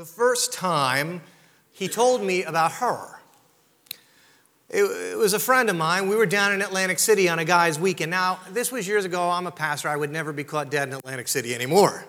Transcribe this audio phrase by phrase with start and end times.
[0.00, 1.20] the first time
[1.72, 3.20] he told me about her.
[4.70, 6.08] It, was a friend of mine.
[6.08, 8.10] We were down in Atlantic City on a guy's weekend.
[8.10, 9.28] Now, this was years ago.
[9.28, 9.90] I'm a pastor.
[9.90, 12.06] I would never be caught dead in Atlantic City anymore.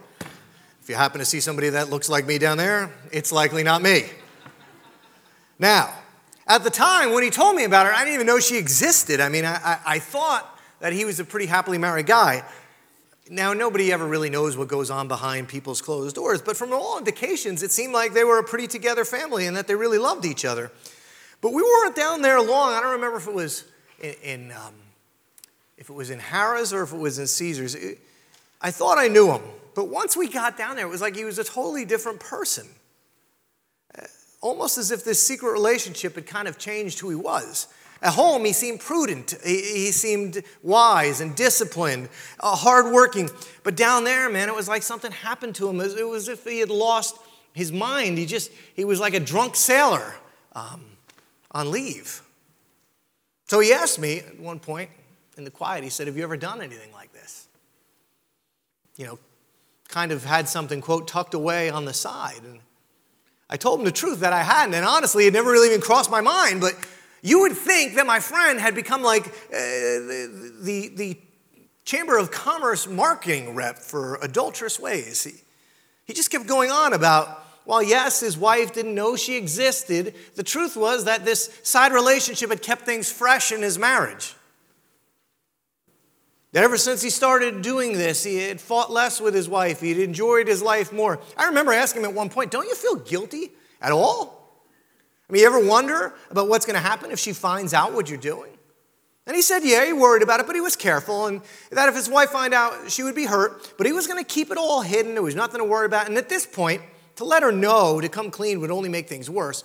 [0.82, 3.82] If you happen to see somebody that looks like me down there, it's likely not
[3.82, 4.06] me.
[5.60, 5.94] Now,
[6.48, 9.20] at the time when he told me about her, I didn't even know she existed.
[9.20, 10.48] I mean, I, I, I thought
[10.80, 12.46] that he was a pretty happily married guy.
[13.32, 16.98] Now, nobody ever really knows what goes on behind people's closed doors, but from all
[16.98, 20.26] indications, it seemed like they were a pretty together family and that they really loved
[20.26, 20.70] each other.
[21.40, 22.74] But we weren't down there long.
[22.74, 23.64] I don't remember if it was
[24.02, 24.76] in, in um,
[25.78, 27.74] if it was in Harrah's or if it was in Caesars.
[27.74, 28.00] It,
[28.62, 29.42] I thought I knew him,
[29.76, 32.68] but once we got down there, it was like he was a totally different person
[34.42, 37.68] almost as if this secret relationship had kind of changed who he was.
[38.02, 39.36] At home, he seemed prudent.
[39.44, 43.30] He, seemed wise and disciplined, uh, hardworking.
[43.64, 45.80] But down there, man, it was like something happened to him.
[45.80, 47.18] It was, it was as if he had lost
[47.54, 48.18] his mind.
[48.18, 50.16] He just, he was like a drunk sailor
[50.54, 50.84] um,
[51.52, 52.24] on leave.
[53.46, 54.90] So he asked me at one point
[55.38, 57.48] in the quiet, he said, Have you ever done anything like this?
[58.98, 59.20] You know,
[59.90, 62.42] kind of had something, quote, tucked away on the side.
[62.44, 62.62] And
[63.48, 66.10] I told him the truth that I hadn't, and honestly, it never really even crossed
[66.10, 66.62] my mind.
[66.62, 66.76] But
[67.22, 71.18] you would think that my friend had become like uh, the, the, the,
[71.84, 75.24] Chamber of Commerce marketing rep for adulterous ways.
[75.24, 75.32] He,
[76.06, 80.14] he just kept going on about, well, yes, his wife didn't know she existed.
[80.36, 84.36] The truth was that this side relationship had kept things fresh in his marriage.
[86.52, 89.80] That ever since he started doing this, he had fought less with his wife.
[89.82, 91.20] He'd enjoyed his life more.
[91.36, 93.52] I remember asking him at one point, Don't you feel guilty
[93.82, 94.41] at all?
[95.32, 98.10] I mean, you ever wonder about what's going to happen if she finds out what
[98.10, 98.52] you're doing?
[99.26, 101.28] And he said, Yeah, he worried about it, but he was careful.
[101.28, 103.76] And that if his wife found out, she would be hurt.
[103.78, 105.14] But he was going to keep it all hidden.
[105.14, 106.10] There was nothing to worry about.
[106.10, 106.82] And at this point,
[107.16, 109.64] to let her know to come clean would only make things worse.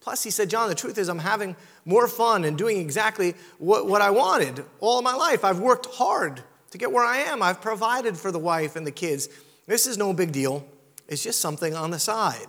[0.00, 1.56] Plus, he said, John, the truth is, I'm having
[1.86, 5.46] more fun and doing exactly what, what I wanted all my life.
[5.46, 7.42] I've worked hard to get where I am.
[7.42, 9.30] I've provided for the wife and the kids.
[9.66, 10.66] This is no big deal,
[11.08, 12.48] it's just something on the side.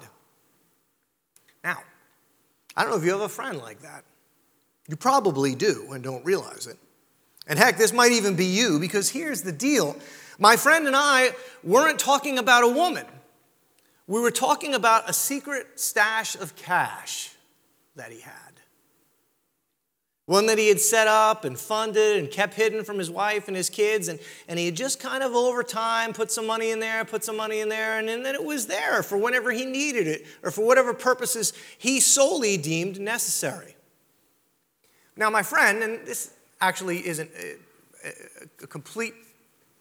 [1.64, 1.78] Now,
[2.76, 4.04] I don't know if you have a friend like that.
[4.88, 6.78] You probably do and don't realize it.
[7.48, 9.96] And heck, this might even be you because here's the deal
[10.40, 13.06] my friend and I weren't talking about a woman,
[14.08, 17.36] we were talking about a secret stash of cash
[17.96, 18.51] that he had.
[20.32, 23.58] One that he had set up and funded and kept hidden from his wife and
[23.58, 24.08] his kids.
[24.08, 27.26] And, and he had just kind of over time put some money in there, put
[27.26, 30.50] some money in there, and then it was there for whenever he needed it or
[30.50, 33.76] for whatever purposes he solely deemed necessary.
[35.18, 36.32] Now, my friend, and this
[36.62, 38.14] actually isn't a,
[38.64, 39.16] a complete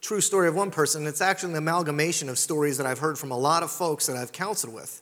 [0.01, 3.31] true story of one person, it's actually an amalgamation of stories that I've heard from
[3.31, 5.01] a lot of folks that I've counseled with.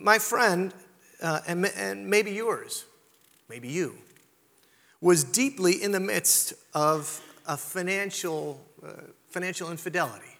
[0.00, 0.74] My friend
[1.22, 2.86] uh, and, and maybe yours,
[3.48, 3.94] maybe you,
[5.00, 8.92] was deeply in the midst of a financial, uh,
[9.28, 10.32] financial infidelity.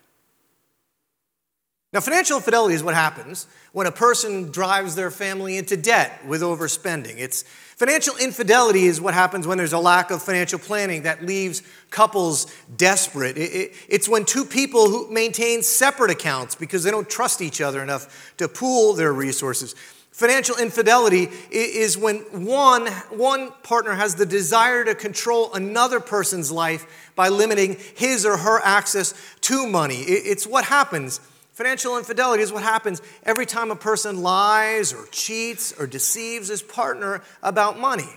[1.92, 6.40] Now, financial infidelity is what happens when a person drives their family into debt with
[6.40, 7.18] overspending.
[7.18, 11.62] It's financial infidelity is what happens when there's a lack of financial planning that leaves
[11.90, 13.36] couples desperate.
[13.36, 17.60] It, it, it's when two people who maintain separate accounts because they don't trust each
[17.60, 19.74] other enough to pool their resources.
[20.12, 27.10] Financial infidelity is when one, one partner has the desire to control another person's life
[27.14, 29.96] by limiting his or her access to money.
[30.02, 31.18] It's what happens.
[31.52, 36.60] Financial infidelity is what happens every time a person lies or cheats or deceives his
[36.60, 38.10] partner about money.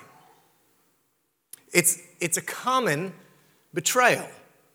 [1.72, 3.14] It's, it's a common
[3.74, 4.28] betrayal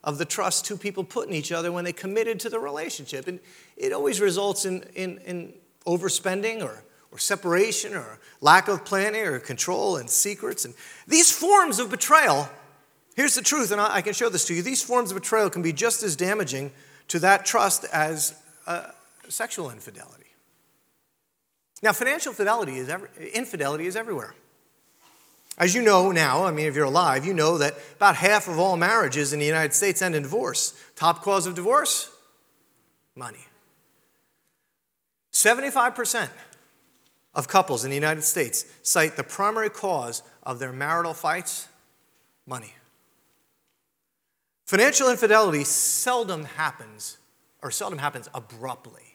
[0.03, 3.27] of the trust two people put in each other when they committed to the relationship.
[3.27, 3.39] And
[3.77, 5.53] it always results in, in, in
[5.85, 10.65] overspending or or separation or lack of planning or control and secrets.
[10.65, 10.73] And
[11.07, 12.49] these forms of betrayal,
[13.15, 14.61] here's the truth, and I can show this to you.
[14.61, 16.71] These forms of betrayal can be just as damaging
[17.09, 18.33] to that trust as
[18.65, 18.87] uh,
[19.27, 20.17] sexual infidelity.
[21.83, 24.35] Now, financial fidelity is every, infidelity is everywhere.
[25.57, 28.57] As you know now, I mean, if you're alive, you know that about half of
[28.57, 30.73] all marriages in the United States end in divorce.
[30.95, 32.09] Top cause of divorce?
[33.15, 33.45] Money.
[35.33, 36.29] 75%
[37.33, 41.67] of couples in the United States cite the primary cause of their marital fights
[42.45, 42.73] money.
[44.65, 47.17] Financial infidelity seldom happens,
[47.61, 49.10] or seldom happens abruptly.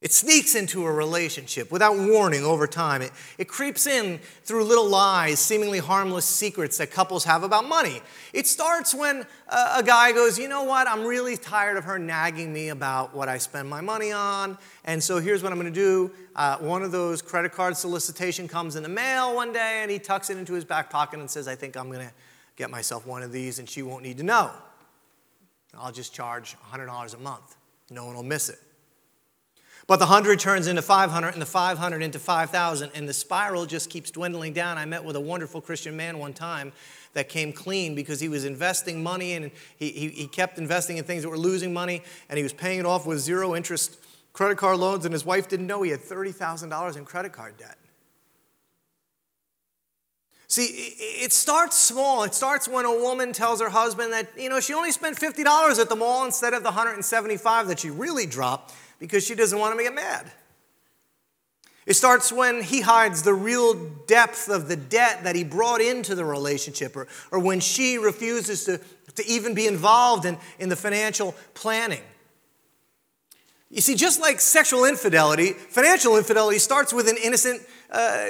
[0.00, 3.02] It sneaks into a relationship without warning over time.
[3.02, 8.00] It, it creeps in through little lies, seemingly harmless secrets that couples have about money.
[8.32, 10.88] It starts when a, a, guy goes, You know what?
[10.88, 14.56] I'm really tired of her nagging me about what I spend my money on.
[14.86, 16.10] And so here's what I'm going to do.
[16.34, 19.98] Uh, one of those credit card solicitation comes in the mail one day, and he
[19.98, 22.12] tucks it into his back pocket and says, I think I'm going to
[22.56, 24.50] get myself one of these, and she won't need to know.
[25.76, 27.56] I'll just charge $100 a month.
[27.90, 28.58] No one will miss it.
[29.86, 33.90] But the 100 turns into 500 and the 500 into 5,000 and the spiral just
[33.90, 34.78] keeps dwindling down.
[34.78, 36.72] I met with a wonderful Christian man one time
[37.14, 41.04] that came clean because he was investing money and he, he, he kept investing in
[41.04, 43.98] things that were losing money and he was paying it off with zero interest
[44.32, 47.76] credit card loans and his wife didn't know he had $30,000 in credit card debt.
[50.46, 52.24] See, it starts small.
[52.24, 55.80] It starts when a woman tells her husband that, you know, she only spent $50
[55.80, 59.72] at the mall instead of the 175 that she really dropped because she doesn't want
[59.72, 60.30] him to get mad.
[61.86, 63.74] It starts when he hides the real
[64.06, 68.64] depth of the debt that he brought into the relationship, or, or when she refuses
[68.66, 68.78] to,
[69.16, 72.02] to even be involved in, in the financial planning.
[73.70, 78.26] You see, just like sexual infidelity, financial infidelity starts with an innocent, uh,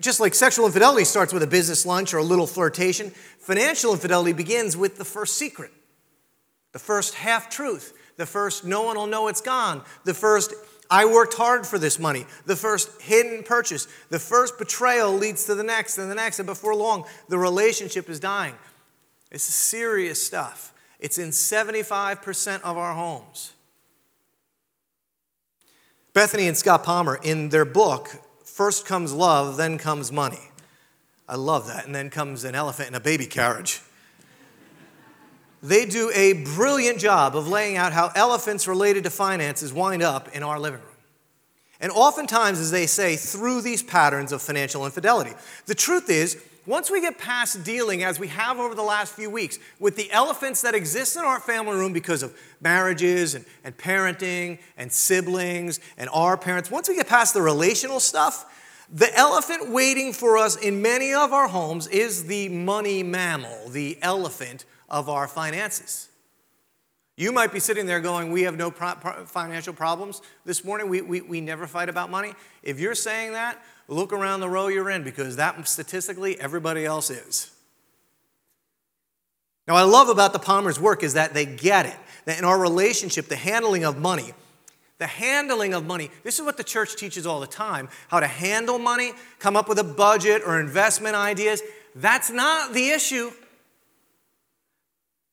[0.00, 4.32] just like sexual infidelity starts with a business lunch or a little flirtation, financial infidelity
[4.32, 5.72] begins with the first secret,
[6.72, 9.82] the first half truth, the first, no one will know it's gone.
[10.04, 10.54] The first,
[10.90, 12.26] I worked hard for this money.
[12.46, 13.88] The first hidden purchase.
[14.10, 16.38] The first betrayal leads to the next and the next.
[16.38, 18.54] And before long, the relationship is dying.
[19.30, 20.74] It's serious stuff.
[21.00, 23.54] It's in 75% of our homes.
[26.12, 28.10] Bethany and Scott Palmer, in their book,
[28.44, 30.50] First Comes Love, Then Comes Money.
[31.26, 31.86] I love that.
[31.86, 33.80] And then comes an elephant in a baby carriage
[35.62, 40.34] they do a brilliant job of laying out how elephants related to finances wind up
[40.34, 40.88] in our living room.
[41.80, 45.32] And oftentimes, as they say, through these patterns of financial infidelity.
[45.66, 49.28] The truth is, once we get past dealing, as we have over the last few
[49.28, 53.76] weeks, with the elephants that exist in our family room because of marriages and, and
[53.76, 58.46] parenting and siblings and our parents, once we get past the relational stuff,
[58.92, 63.98] the elephant waiting for us in many of our homes is the money mammal, the
[64.02, 66.08] elephant of our finances.
[67.16, 70.88] You might be sitting there going, We have no pro- pro- financial problems this morning.
[70.88, 72.34] We, we, we never fight about money.
[72.62, 77.10] If you're saying that, look around the row you're in because that statistically, everybody else
[77.10, 77.50] is.
[79.68, 81.96] Now, I love about the Palmer's work is that they get it.
[82.24, 84.32] That in our relationship, the handling of money,
[84.98, 88.26] the handling of money, this is what the church teaches all the time how to
[88.26, 91.62] handle money, come up with a budget or investment ideas.
[91.94, 93.32] That's not the issue.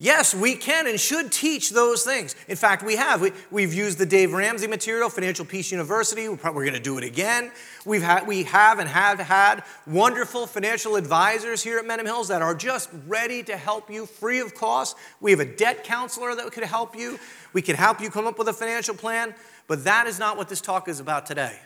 [0.01, 2.33] Yes, we can and should teach those things.
[2.47, 3.21] In fact, we have.
[3.51, 6.29] We, have used the Dave Ramsey material, Financial Peace University.
[6.29, 7.51] We're, probably, going to do it again.
[7.85, 12.41] We've had, we have and have had wonderful financial advisors here at Mendham Hills that
[12.41, 14.95] are just ready to help you free of cost.
[15.19, 17.19] We have a debt counselor that could help you.
[17.51, 19.35] We can help you come up with a financial plan.
[19.67, 21.59] But that is not what this talk is about today.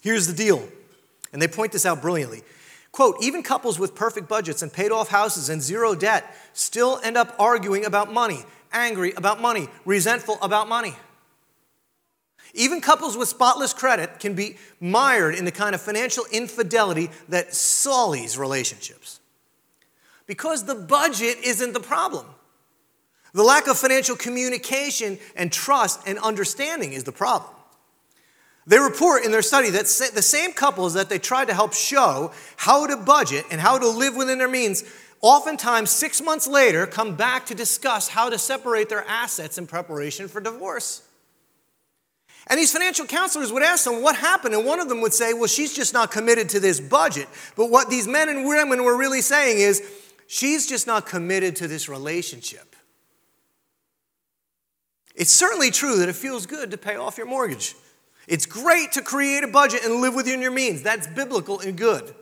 [0.00, 0.62] Here's the deal,
[1.32, 2.44] and they point this out brilliantly.
[2.98, 7.16] Quote, even couples with perfect budgets and paid off houses and zero debt still end
[7.16, 10.96] up arguing about money, angry about money, resentful about money.
[12.54, 17.54] Even couples with spotless credit can be mired in the kind of financial infidelity that
[17.54, 19.20] sullies relationships.
[20.26, 22.26] Because the budget isn't the problem.
[23.32, 27.54] The lack of financial communication and trust and understanding is the problem.
[28.68, 32.32] They report in their study that the same couples that they tried to help show
[32.58, 34.84] how to budget and how to live within their means,
[35.22, 40.28] oftentimes six months later, come back to discuss how to separate their assets in preparation
[40.28, 41.02] for divorce.
[42.46, 45.32] And these financial counselors would ask them what happened, and one of them would say,
[45.32, 47.28] Well, she's just not committed to this budget.
[47.56, 49.82] But what these men and women were really saying is,
[50.26, 52.76] She's just not committed to this relationship.
[55.14, 57.74] It's certainly true that it feels good to pay off your mortgage.
[58.28, 60.82] It's great to create a budget and live within your means.
[60.82, 62.14] That's biblical and good.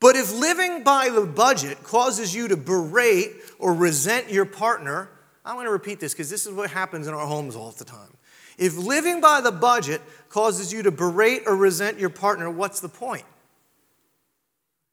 [0.00, 5.10] But if living by the budget causes you to berate or resent your partner,
[5.44, 7.84] I want to repeat this because this is what happens in our homes all the
[7.84, 8.16] time.
[8.58, 12.88] If living by the budget causes you to berate or resent your partner, what's the
[12.88, 13.24] point?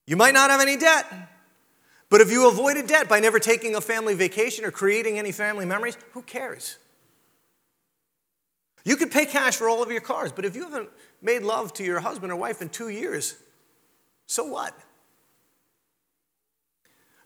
[0.07, 1.05] You might not have any debt,
[2.09, 5.65] but if you avoided debt by never taking a family vacation or creating any family
[5.65, 6.77] memories, who cares?
[8.85, 10.89] You could pay cash for all of your cars, but if you haven't
[11.21, 13.35] made love to your husband or wife in two years,
[14.25, 14.77] so what?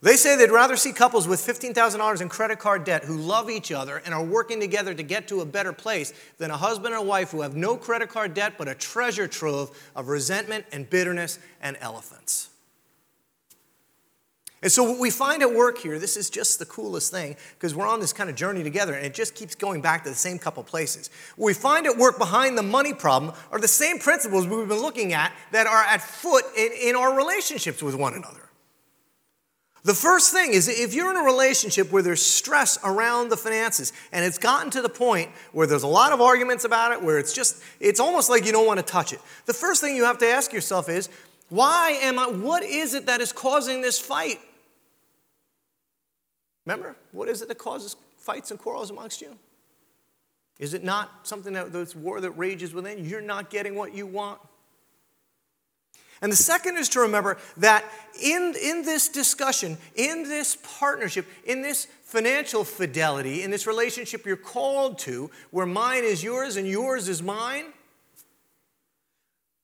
[0.04, 3.72] They say they'd rather see couples with $15,000 in credit card debt who love each
[3.72, 7.08] other and are working together to get to a better place than a husband and
[7.08, 11.38] wife who have no credit card debt but a treasure trove of resentment and bitterness
[11.62, 12.50] and elephants.
[14.64, 17.74] And so, what we find at work here, this is just the coolest thing because
[17.74, 20.16] we're on this kind of journey together and it just keeps going back to the
[20.16, 21.10] same couple places.
[21.36, 24.80] What we find at work behind the money problem are the same principles we've been
[24.80, 28.48] looking at that are at foot in, in our relationships with one another.
[29.82, 33.92] The first thing is if you're in a relationship where there's stress around the finances
[34.12, 37.18] and it's gotten to the point where there's a lot of arguments about it, where
[37.18, 39.20] it's just, it's almost like you don't want to touch it.
[39.44, 41.10] The first thing you have to ask yourself is,
[41.50, 44.38] why am I, what is it that is causing this fight?
[46.66, 49.36] Remember, what is it that causes fights and quarrels amongst you?
[50.58, 53.04] Is it not something that this war that rages within?
[53.04, 54.40] You're not getting what you want.
[56.22, 57.84] And the second is to remember that
[58.22, 64.36] in, in this discussion, in this partnership, in this financial fidelity, in this relationship you're
[64.36, 67.66] called to, where mine is yours and yours is mine,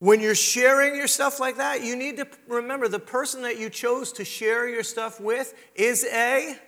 [0.00, 3.70] when you're sharing your stuff like that, you need to remember the person that you
[3.70, 6.58] chose to share your stuff with is a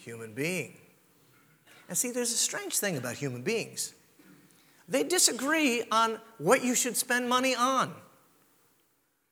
[0.00, 0.76] human being.
[1.88, 3.94] And see, there's a strange thing about human beings.
[4.88, 7.92] They disagree on what you should spend money on.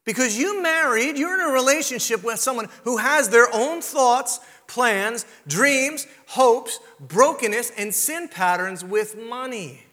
[0.05, 5.27] Because you married, you're in a relationship with someone who has their own thoughts, plans,
[5.47, 9.85] dreams, hopes, brokenness, and sin patterns with money.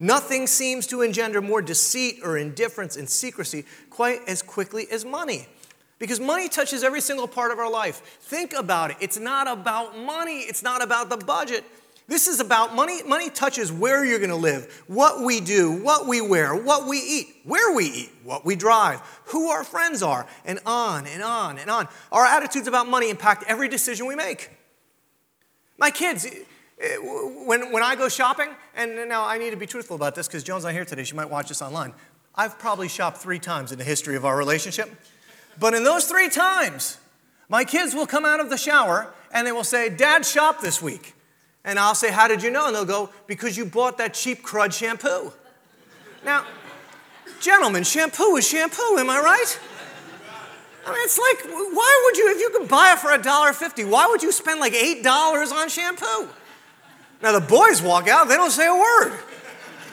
[0.00, 5.46] Nothing seems to engender more deceit or indifference and secrecy quite as quickly as money.
[6.02, 8.18] Because money touches every single part of our life.
[8.22, 8.96] Think about it.
[8.98, 11.62] It's not about money, it's not about the budget,
[12.08, 13.04] this is about money.
[13.04, 16.98] Money touches where you're going to live, what we do, what we wear, what we
[16.98, 21.56] eat, where we eat, what we drive, who our friends are, and on and on
[21.56, 21.86] and on.
[22.10, 24.50] Our attitudes about money impact every decision we make.
[25.78, 29.94] My kids, eh, when, when I go shopping, and now I need to be truthful
[29.94, 31.94] about this because Joan's not here today, she might watch this online.
[32.34, 34.90] I've probably shopped three times in the history of our relationship.
[35.58, 36.98] But in those three times,
[37.48, 40.80] my kids will come out of the shower and they will say, Dad shopped this
[40.80, 41.14] week.
[41.64, 42.66] And I'll say, How did you know?
[42.66, 45.32] And they'll go, Because you bought that cheap crud shampoo.
[46.24, 46.44] Now,
[47.40, 49.58] gentlemen, shampoo is shampoo, am I right?
[50.84, 54.06] I mean, it's like, why would you, if you could buy it for $1.50, why
[54.08, 56.28] would you spend like $8 on shampoo?
[57.22, 59.16] Now, the boys walk out, they don't say a word,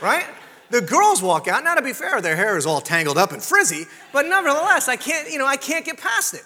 [0.01, 0.25] right?
[0.72, 1.64] The girls walk out.
[1.64, 4.96] Now, to be fair, their hair is all tangled up and frizzy, but nevertheless, I
[4.96, 6.44] can't, you know, I can't get past it.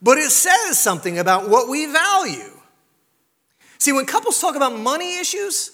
[0.00, 2.52] But it says something about what we value.
[3.78, 5.70] See, when couples talk about money issues,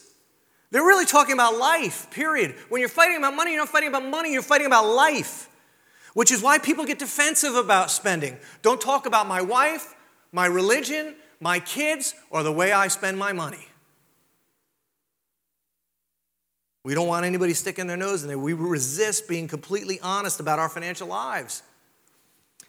[0.71, 2.57] they're really talking about life, period.
[2.69, 5.49] When you're fighting about money, you're not fighting about money, you're fighting about life,
[6.15, 8.37] which is why people get defensive about spending.
[8.63, 9.95] Don't talk about my wife,
[10.33, 13.69] my religion, my kids, or the way I spend my money.
[16.85, 18.39] We don't want anybody sticking their nose in there.
[18.39, 21.63] We resist being completely honest about our financial lives.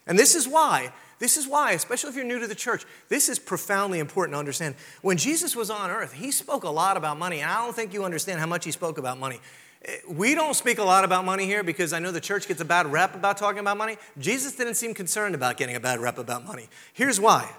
[0.08, 3.30] And this is why this is why, especially if you're new to the church, this
[3.30, 4.76] is profoundly important to understand.
[5.02, 7.94] When Jesus was on earth, he spoke a lot about money, and I don't think
[7.94, 9.40] you understand how much he spoke about money.
[9.86, 12.60] Eh, we don't speak a lot about money here because I know the church gets
[12.60, 13.98] a bad rep about talking about money.
[14.18, 16.68] Jesus didn't seem concerned about getting a bad rep about money.
[16.94, 17.50] Here's why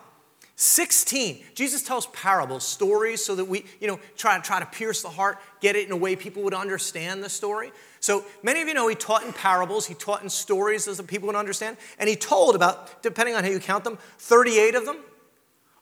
[0.57, 1.45] 16.
[1.55, 5.11] Jesus tells parables, stories, so that we, you know, try, to try to pierce the
[5.11, 7.71] heart, get it in a way people would understand the story.
[8.01, 11.07] So many of you know he taught in parables, he taught in stories so that
[11.07, 14.87] people would understand, and he told about, depending on how you count them, 38 of
[14.87, 14.97] them.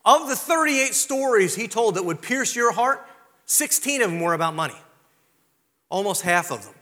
[0.05, 3.07] Of the 38 stories he told that would pierce your heart,
[3.47, 4.77] 16 of them were about money.
[5.89, 6.75] Almost half of them.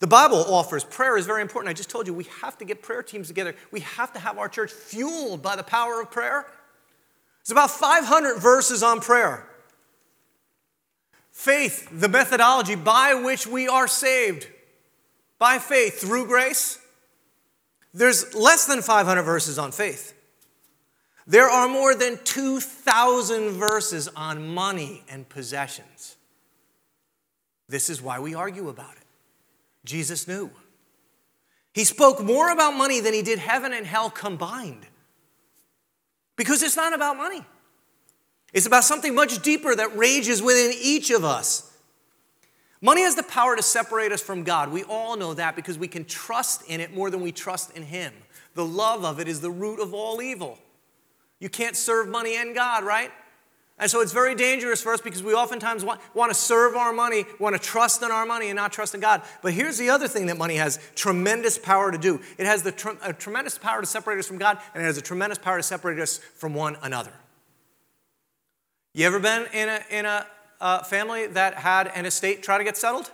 [0.00, 1.70] The Bible offers prayer is very important.
[1.70, 3.54] I just told you we have to get prayer teams together.
[3.70, 6.46] We have to have our church fueled by the power of prayer.
[7.42, 9.46] It's about 500 verses on prayer.
[11.30, 14.46] Faith, the methodology by which we are saved.
[15.38, 16.78] By faith through grace.
[17.92, 20.14] There's less than 500 verses on faith.
[21.26, 26.16] There are more than 2,000 verses on money and possessions.
[27.68, 28.99] This is why we argue about it.
[29.84, 30.50] Jesus knew.
[31.72, 34.86] He spoke more about money than he did heaven and hell combined.
[36.36, 37.44] Because it's not about money,
[38.52, 41.66] it's about something much deeper that rages within each of us.
[42.82, 44.72] Money has the power to separate us from God.
[44.72, 47.82] We all know that because we can trust in it more than we trust in
[47.82, 48.12] Him.
[48.54, 50.58] The love of it is the root of all evil.
[51.40, 53.10] You can't serve money and God, right?
[53.80, 56.92] And so it's very dangerous for us because we oftentimes want, want to serve our
[56.92, 59.22] money, want to trust in our money and not trust in God.
[59.40, 62.72] But here's the other thing that money has tremendous power to do it has the
[62.72, 65.56] tr- a tremendous power to separate us from God, and it has a tremendous power
[65.56, 67.12] to separate us from one another.
[68.92, 70.26] You ever been in a, in a
[70.60, 73.10] uh, family that had an estate try to get settled?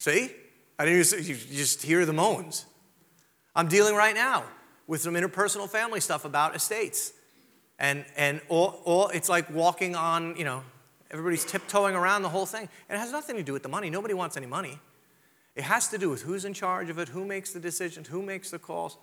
[0.00, 0.30] See?
[0.78, 2.66] I didn't even, you just hear the moans.
[3.54, 4.44] I'm dealing right now
[4.86, 7.12] with some interpersonal family stuff about estates.
[7.78, 10.62] And, and all, all, it's like walking on, you know,
[11.10, 12.68] everybody's tiptoeing around the whole thing.
[12.88, 13.90] It has nothing to do with the money.
[13.90, 14.78] Nobody wants any money.
[15.56, 18.22] It has to do with who's in charge of it, who makes the decisions, who
[18.22, 18.98] makes the calls.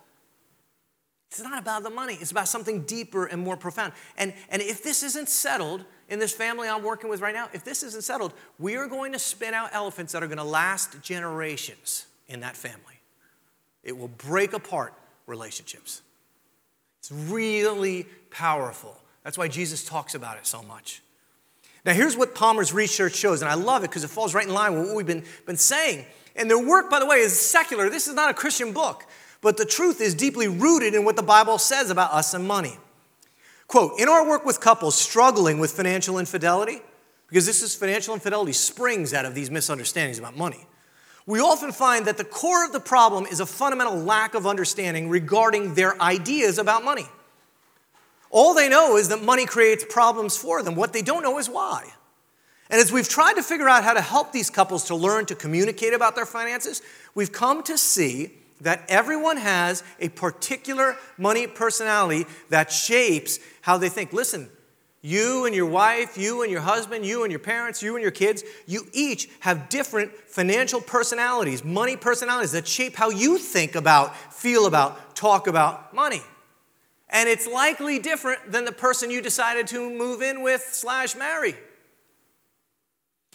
[1.30, 3.94] It's not about the money, it's about something deeper and more profound.
[4.18, 7.64] And, and if this isn't settled in this family I'm working with right now, if
[7.64, 11.00] this isn't settled, we are going to spin out elephants that are going to last
[11.00, 13.00] generations in that family.
[13.82, 14.92] It will break apart
[15.26, 16.02] relationships.
[17.02, 18.96] It's really powerful.
[19.24, 21.02] That's why Jesus talks about it so much.
[21.84, 24.54] Now, here's what Palmer's research shows, and I love it because it falls right in
[24.54, 26.06] line with what we've been, been saying.
[26.36, 27.90] And their work, by the way, is secular.
[27.90, 29.04] This is not a Christian book
[29.42, 32.78] but the truth is deeply rooted in what the Bible says about us and money.
[33.66, 36.80] Quote In our work with couples struggling with financial infidelity,
[37.28, 40.66] because this is financial infidelity springs out of these misunderstandings about money,
[41.26, 45.08] we often find that the core of the problem is a fundamental lack of understanding
[45.08, 47.06] regarding their ideas about money.
[48.30, 50.74] All they know is that money creates problems for them.
[50.74, 51.92] What they don't know is why.
[52.70, 55.34] And as we've tried to figure out how to help these couples to learn to
[55.34, 56.80] communicate about their finances,
[57.14, 63.90] we've come to see that everyone has a particular money personality that shapes how they
[63.90, 64.12] think.
[64.12, 64.48] Listen,
[65.02, 68.12] you and your wife, you and your husband, you and your parents, you and your
[68.12, 74.16] kids, you each have different financial personalities, money personalities that shape how you think about,
[74.32, 76.22] feel about, talk about money.
[77.08, 81.56] And it's likely different than the person you decided to move in with slash marry.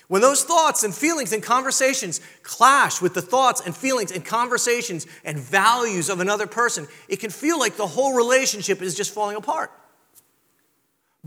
[0.07, 5.05] When those thoughts and feelings and conversations clash with the thoughts and feelings and conversations
[5.25, 9.35] and values of another person, it can feel like the whole relationship is just falling
[9.35, 9.69] apart.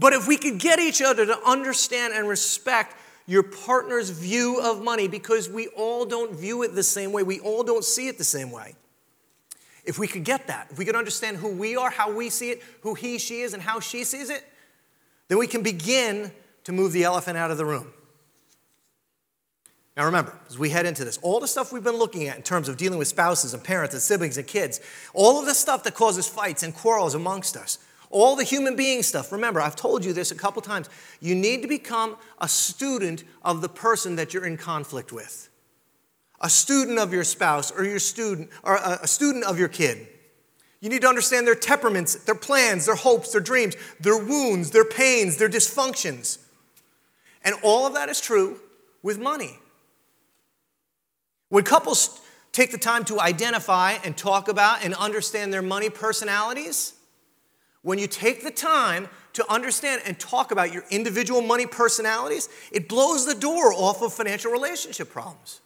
[0.00, 4.82] But if we could get each other to understand and respect your partner's view of
[4.82, 8.16] money, because we all don't view it the same way, we all don't see it
[8.16, 8.74] the same way.
[9.84, 12.50] If we could get that, if we could understand who we are, how we see
[12.50, 14.42] it, who he, she is, and how she sees it,
[15.28, 16.32] then we can begin
[16.64, 17.92] to move the elephant out of the room.
[19.98, 22.42] Now remember, as we head into this, all the stuff we've been looking at in
[22.42, 24.80] terms of dealing with spouses and parents and siblings and kids,
[25.12, 27.78] all of the stuff that causes fights and quarrels amongst us,
[28.10, 29.32] all the human being stuff.
[29.32, 30.90] Remember, I've told you this a couple times.
[31.20, 35.48] You need to become a student of the person that you're in conflict with.
[36.40, 40.08] A student of your spouse or your student or a student of your kid.
[40.80, 44.84] You need to understand their temperaments, their plans, their hopes, their dreams, their wounds, their
[44.84, 46.38] pains, their dysfunctions.
[47.44, 48.58] And all of that is true
[49.02, 49.58] with money.
[51.50, 52.20] When couples
[52.52, 56.94] take the time to identify and talk about and understand their money personalities,
[57.82, 62.88] when you take the time to understand and talk about your individual money personalities, it
[62.88, 65.60] blows the door off of financial relationship problems.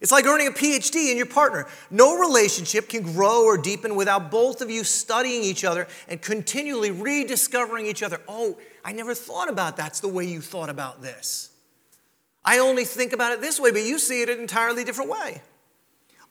[0.00, 1.66] It's like earning a PhD in your partner.
[1.90, 6.90] No relationship can grow or deepen without both of you studying each other and continually
[6.90, 8.18] rediscovering each other.
[8.26, 11.50] Oh, I never thought about that's the way you thought about this.
[12.42, 15.42] I only think about it this way, but you see it an entirely different way.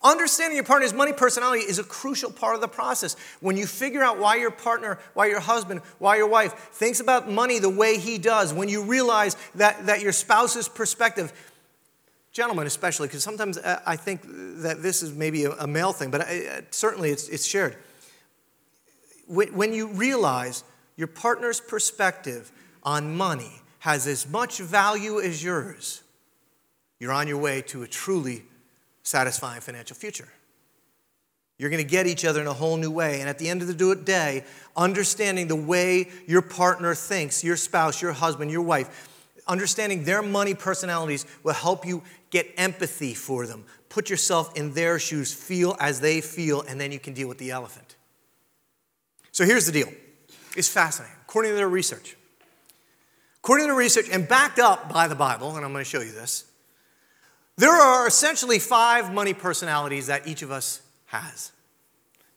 [0.01, 3.17] Understanding your partner's money personality is a crucial part of the process.
[3.41, 7.29] When you figure out why your partner, why your husband, why your wife thinks about
[7.29, 11.33] money the way he does, when you realize that, that your spouse's perspective,
[12.31, 14.21] gentlemen especially, because sometimes uh, I think
[14.61, 17.75] that this is maybe a, male thing, but I, certainly it's, it's shared.
[19.27, 20.63] When you realize
[20.95, 26.03] your partner's perspective on money has as much value as yours,
[26.99, 28.43] you're on your way to a truly
[29.09, 30.27] satisfying financial future.
[31.57, 33.19] You're going to get each other in a whole new way.
[33.19, 34.45] And at the end of the day,
[34.77, 39.09] understanding the way your partner thinks, your spouse, your husband, your wife,
[39.47, 43.65] understanding their money personalities will help you get empathy for them.
[43.89, 47.39] Put yourself in their shoes, feel as they feel, and then you can deal with
[47.39, 47.95] the elephant.
[49.31, 49.89] So here's the deal
[50.55, 51.15] it's fascinating.
[51.23, 52.15] According to their research,
[53.43, 56.11] According to research and backed up by the Bible, and I'm going to show you
[56.11, 56.43] this,
[57.59, 61.51] there are essentially five money personalities that each of us has.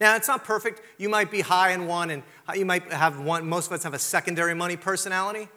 [0.01, 0.83] Now, it's not perfect.
[0.99, 2.25] You might be high in one, and
[2.57, 5.49] you might have one, most of us have a secondary money personality.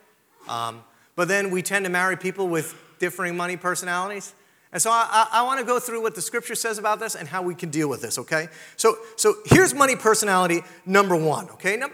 [0.48, 0.84] Um,
[1.16, 4.36] but then we tend to marry people with differing money personalities.
[4.72, 7.16] And so I, I, I want to go through what the scripture says about this
[7.16, 8.50] and how we can deal with this, okay?
[8.76, 11.76] So, so here's money personality number one, okay?
[11.76, 11.90] now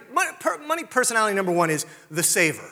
[0.68, 2.70] money personality number one is the saver.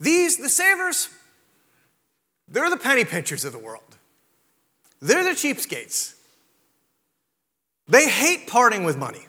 [0.00, 1.08] These, the savers,
[2.52, 3.82] they're the penny pinchers of the world.
[5.00, 6.14] They're the cheapskates.
[7.88, 9.26] They hate parting with money,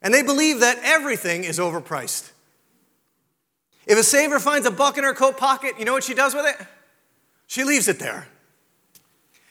[0.00, 2.30] and they believe that everything is overpriced.
[3.86, 6.34] If a saver finds a buck in her coat pocket, you know what she does
[6.34, 6.66] with it?
[7.46, 8.28] She leaves it there.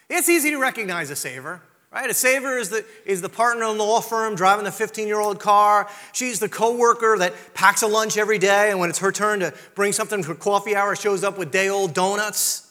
[0.09, 2.09] It's easy to recognize a saver, right?
[2.09, 5.19] A saver is the, is the partner in the law firm driving the 15 year
[5.19, 5.89] old car.
[6.13, 9.53] She's the coworker that packs a lunch every day, and when it's her turn to
[9.73, 12.64] bring something for coffee hour, she shows up with day old donuts.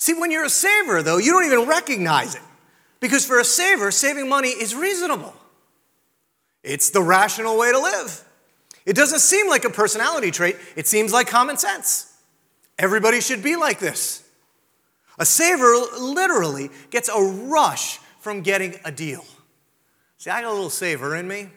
[0.00, 2.40] See, when you're a saver, though, you don't even recognize it.
[3.00, 5.34] Because for a saver, saving money is reasonable.
[6.62, 8.24] It's the rational way to live.
[8.86, 12.16] It doesn't seem like a personality trait, it seems like common sense.
[12.78, 14.26] Everybody should be like this.
[15.18, 19.26] A saver literally gets a rush from getting a deal.
[20.16, 21.40] See, I got a little saver in me.
[21.40, 21.50] A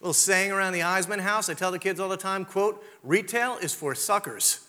[0.00, 1.50] little saying around the Eisman house.
[1.50, 4.66] I tell the kids all the time, quote, retail is for suckers.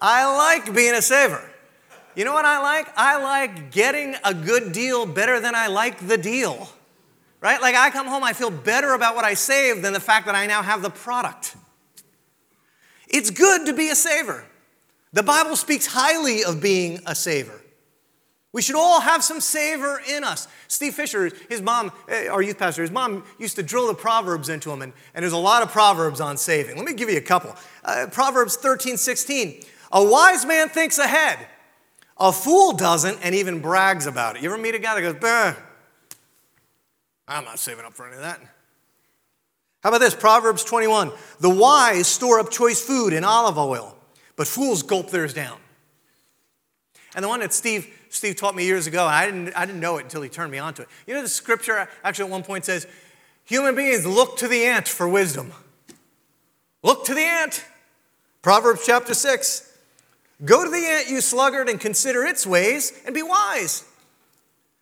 [0.00, 1.50] I like being a saver.
[2.14, 2.88] You know what I like?
[2.96, 6.68] I like getting a good deal better than I like the deal.
[7.40, 7.60] Right?
[7.60, 10.34] Like I come home, I feel better about what I saved than the fact that
[10.34, 11.56] I now have the product.
[13.08, 14.44] It's good to be a saver.
[15.12, 17.60] The Bible speaks highly of being a saver.
[18.52, 20.48] We should all have some saver in us.
[20.66, 24.48] Steve Fisher, his mom, eh, our youth pastor, his mom used to drill the Proverbs
[24.48, 26.76] into him, and, and there's a lot of Proverbs on saving.
[26.76, 27.54] Let me give you a couple.
[27.84, 29.62] Uh, Proverbs 13, 16.
[29.92, 31.38] A wise man thinks ahead,
[32.18, 34.42] a fool doesn't and even brags about it.
[34.42, 35.54] You ever meet a guy that goes, bah,
[37.26, 38.40] I'm not saving up for any of that.
[39.82, 40.14] How about this?
[40.14, 41.10] Proverbs 21.
[41.40, 43.96] The wise store up choice food and olive oil,
[44.36, 45.58] but fools gulp theirs down.
[47.14, 49.96] And the one that Steve, Steve taught me years ago, I didn't, I didn't know
[49.96, 50.88] it until he turned me on to it.
[51.06, 52.86] You know, the scripture actually at one point says,
[53.44, 55.52] Human beings look to the ant for wisdom.
[56.82, 57.64] Look to the ant.
[58.42, 59.69] Proverbs chapter 6.
[60.44, 63.84] Go to the ant, you sluggard, and consider its ways and be wise.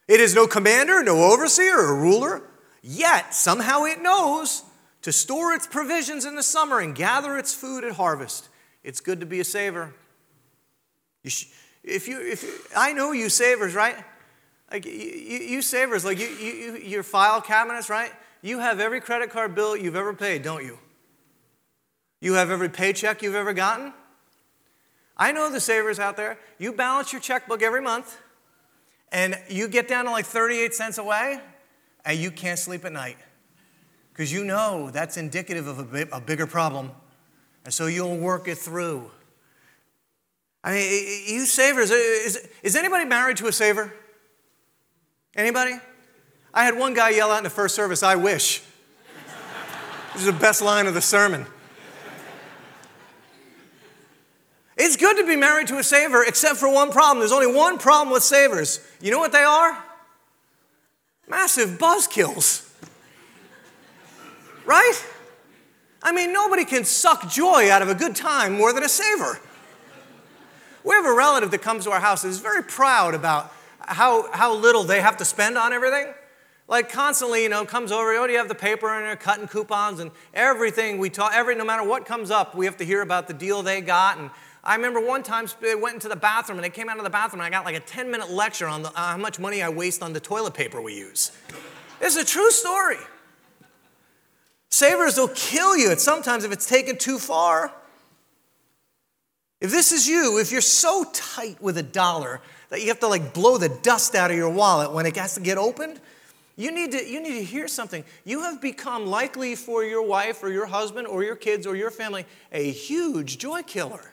[0.06, 2.42] It is no commander, no overseer, or ruler,
[2.82, 4.62] yet somehow it knows
[5.02, 8.48] to store its provisions in the summer and gather its food at harvest.
[8.82, 9.94] It's good to be a saver.
[11.24, 11.48] You sh-
[11.82, 13.96] if you, if I know you savers, right?
[14.70, 18.12] Like you, you savers, like you, you, your file cabinets, right?
[18.42, 20.78] You have every credit card bill you've ever paid, don't you?
[22.20, 23.92] You have every paycheck you've ever gotten.
[25.18, 26.38] I know the savers out there.
[26.59, 28.18] You balance your checkbook every month,
[29.11, 31.40] and you get down to like 38 cents away,
[32.04, 33.16] and you can't sleep at night
[34.12, 36.90] because you know that's indicative of a, a bigger problem.
[37.64, 39.11] And so you'll work it through.
[40.64, 43.92] I mean, you savers, is, is anybody married to a saver?
[45.37, 45.74] Anybody?
[46.52, 48.62] I had one guy yell out in the first service, I wish.
[50.14, 51.46] this is the best line of the sermon.
[54.78, 57.18] It's good to be married to a saver, except for one problem.
[57.18, 58.80] There's only one problem with savers.
[59.00, 59.76] You know what they are?
[61.28, 62.68] Massive buzzkills
[64.68, 65.02] right?
[66.02, 69.40] I mean, nobody can suck joy out of a good time more than a saver.
[70.84, 74.54] We have a relative that comes to our house is very proud about how, how
[74.54, 76.12] little they have to spend on everything.
[76.68, 79.48] Like constantly, you know, comes over, oh, do you have the paper and they're cutting
[79.48, 83.00] coupons and everything we talk, every, no matter what comes up, we have to hear
[83.00, 84.18] about the deal they got.
[84.18, 84.30] And
[84.68, 87.09] I remember one time they went into the bathroom and they came out of the
[87.09, 89.62] bathroom and I got like a 10 minute lecture on the, uh, how much money
[89.62, 91.33] I waste on the toilet paper we use.
[92.02, 92.98] It's a true story.
[94.68, 97.72] Savers will kill you sometimes if it's taken too far.
[99.62, 103.09] If this is you, if you're so tight with a dollar that you have to
[103.09, 105.98] like blow the dust out of your wallet when it has to get opened,
[106.57, 108.04] you need to, you need to hear something.
[108.26, 111.90] You have become likely for your wife or your husband or your kids or your
[111.90, 114.12] family a huge joy killer.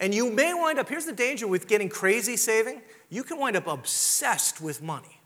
[0.00, 3.56] And you may wind up, here's the danger with getting crazy saving you can wind
[3.56, 5.20] up obsessed with money.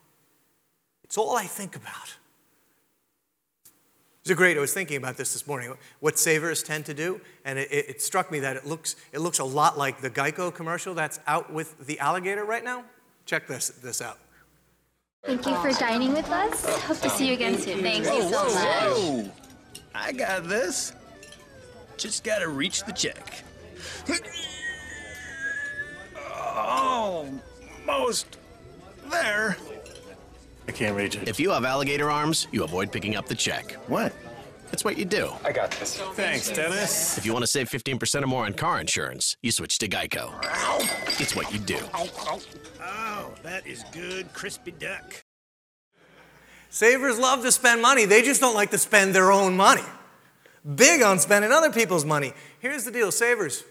[1.04, 2.16] It's all I think about.
[4.22, 7.20] It's a great, I was thinking about this this morning, what savers tend to do,
[7.44, 10.52] and it, it, struck me that it looks, it looks a lot like the Geico
[10.52, 12.84] commercial that's out with the alligator right now.
[13.26, 14.18] Check this, this out.
[15.24, 16.64] Thank you for dining with us.
[16.84, 17.82] Hope to see you again soon.
[17.82, 18.54] Thank you so much.
[18.54, 19.30] Whoa.
[19.94, 20.94] I got this.
[21.98, 23.44] Just gotta reach the check.
[26.54, 28.38] Almost
[29.10, 29.56] there.
[30.66, 31.28] I can't reach it.
[31.28, 33.72] If you have alligator arms, you avoid picking up the check.
[33.88, 34.14] What?
[34.72, 35.30] It's what you do.
[35.44, 36.00] I got this.
[36.14, 37.18] Thanks, Dennis.
[37.18, 40.32] If you want to save 15% or more on car insurance, you switch to Geico.
[41.20, 41.78] It's what you do.
[41.94, 45.22] Oh, that is good crispy duck.
[46.70, 49.84] Savers love to spend money, they just don't like to spend their own money.
[50.74, 52.32] Big on spending other people's money.
[52.58, 53.62] Here's the deal savers,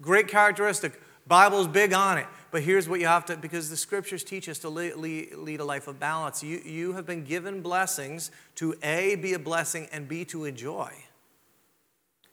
[0.00, 1.00] great characteristic.
[1.30, 2.26] Bible's big on it.
[2.50, 5.64] But here's what you have to, because the scriptures teach us to lead, lead, a
[5.64, 6.42] life of balance.
[6.42, 10.92] You, you have been given blessings to A, be a blessing, and B, to enjoy.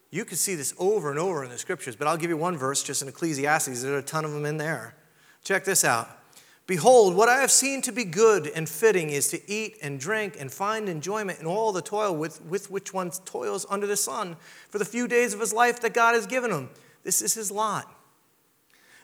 [0.10, 2.58] You can see this over and over in the scriptures, but I'll give you one
[2.58, 3.84] verse just in Ecclesiastes.
[3.84, 4.96] There are a ton of them in there.
[5.44, 6.10] Check this out.
[6.66, 10.38] Behold, what I have seen to be good and fitting is to eat and drink
[10.40, 14.38] and find enjoyment in all the toil with, with which one toils under the sun
[14.70, 16.70] for the few days of his life that God has given him.
[17.04, 17.94] This is his lot.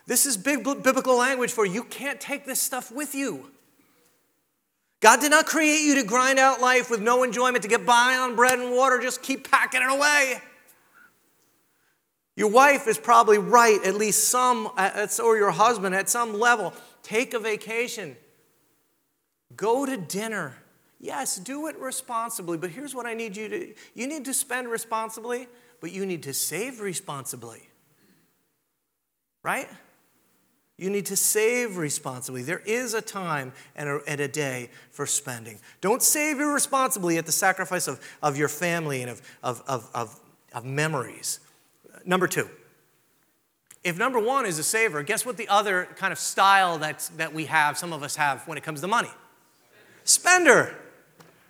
[0.06, 3.50] This is big biblical language for you can't take this stuff with you.
[5.00, 8.16] God did not create you to grind out life with no enjoyment, to get by
[8.16, 10.40] on bread and water, just keep packing it away.
[12.36, 14.70] Your wife is probably right, at least some,
[15.22, 16.72] or your husband at some level.
[17.02, 18.16] Take a vacation.
[19.54, 20.56] Go to dinner.
[20.98, 24.68] Yes, do it responsibly, but here's what I need you to you need to spend
[24.68, 25.48] responsibly,
[25.80, 27.68] but you need to save responsibly.
[29.42, 29.68] Right?
[30.76, 32.42] You need to save responsibly.
[32.42, 35.60] There is a time and a, and a, day for spending.
[35.80, 40.20] Don't save irresponsibly at the sacrifice of, of your family and of, of, of, of,
[40.52, 41.38] of memories.
[42.04, 42.48] Number two,
[43.84, 47.32] if number one is a saver, guess what the other kind of style that's, that
[47.32, 49.10] we have, some of us have when it comes to money?
[50.02, 50.74] Spender.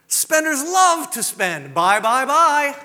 [0.07, 1.73] Spenders love to spend.
[1.73, 2.77] Buy, buy, buy.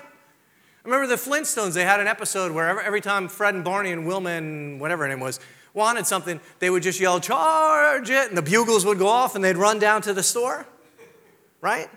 [0.86, 4.08] Remember the Flintstones, they had an episode where every, every time Fred and Barney and
[4.08, 5.40] Wilma and whatever her name was,
[5.74, 9.44] wanted something, they would just yell, charge it, and the bugles would go off and
[9.44, 10.66] they'd run down to the store,
[11.62, 11.90] right?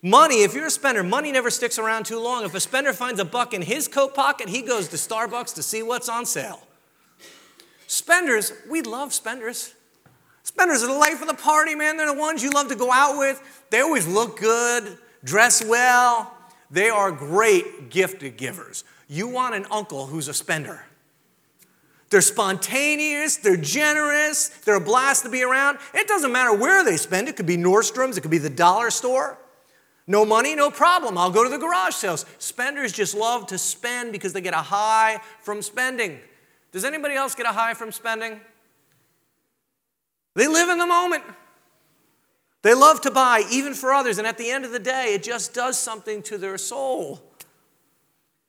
[0.00, 2.44] Money, if you're a spender, money never sticks around too long.
[2.44, 5.62] If a spender finds a buck in his coat pocket, he goes to Starbucks to
[5.62, 6.60] see what's on sale.
[7.88, 9.74] Spenders, we love spenders.
[10.44, 11.96] Spenders are the life of the party, man.
[11.96, 13.42] They're the ones you love to go out with.
[13.70, 16.32] They always look good, dress well.
[16.70, 18.84] They are great gift givers.
[19.08, 20.84] You want an uncle who's a spender.
[22.10, 25.78] They're spontaneous, they're generous, they're a blast to be around.
[25.92, 28.90] It doesn't matter where they spend, it could be Nordstrom's, it could be the dollar
[28.90, 29.38] store.
[30.06, 31.18] No money, no problem.
[31.18, 32.24] I'll go to the garage sales.
[32.38, 36.18] Spenders just love to spend because they get a high from spending.
[36.72, 38.40] Does anybody else get a high from spending?
[40.34, 41.24] They live in the moment.
[42.62, 45.22] They love to buy, even for others, and at the end of the day, it
[45.22, 47.22] just does something to their soul.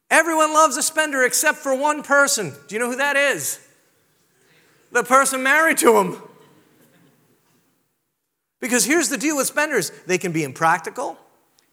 [0.10, 2.54] Everyone loves a spender except for one person.
[2.68, 3.60] Do you know who that is?
[4.92, 6.22] The person married to him.
[8.60, 11.18] Because here's the deal with spenders they can be impractical,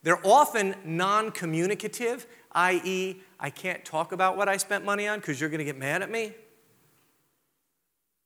[0.03, 5.40] they're often non communicative, i.e., I can't talk about what I spent money on because
[5.40, 6.33] you're going to get mad at me.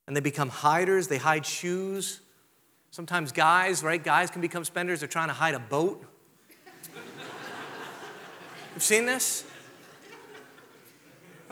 [0.07, 2.21] And they become hiders, they hide shoes.
[2.91, 4.03] Sometimes guys, right?
[4.03, 6.05] Guys can become spenders, they're trying to hide a boat.
[8.73, 9.45] You've seen this?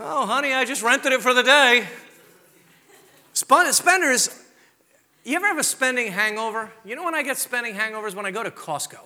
[0.01, 1.85] Oh, honey, I just rented it for the day.
[3.33, 4.29] Spenders,
[5.25, 6.71] you ever have a spending hangover?
[6.85, 8.15] You know when I get spending hangovers?
[8.15, 8.99] When I go to Costco.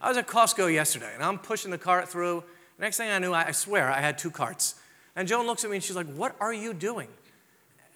[0.00, 2.44] I was at Costco yesterday and I'm pushing the cart through.
[2.78, 4.76] Next thing I knew, I swear, I had two carts.
[5.16, 7.08] And Joan looks at me and she's like, What are you doing?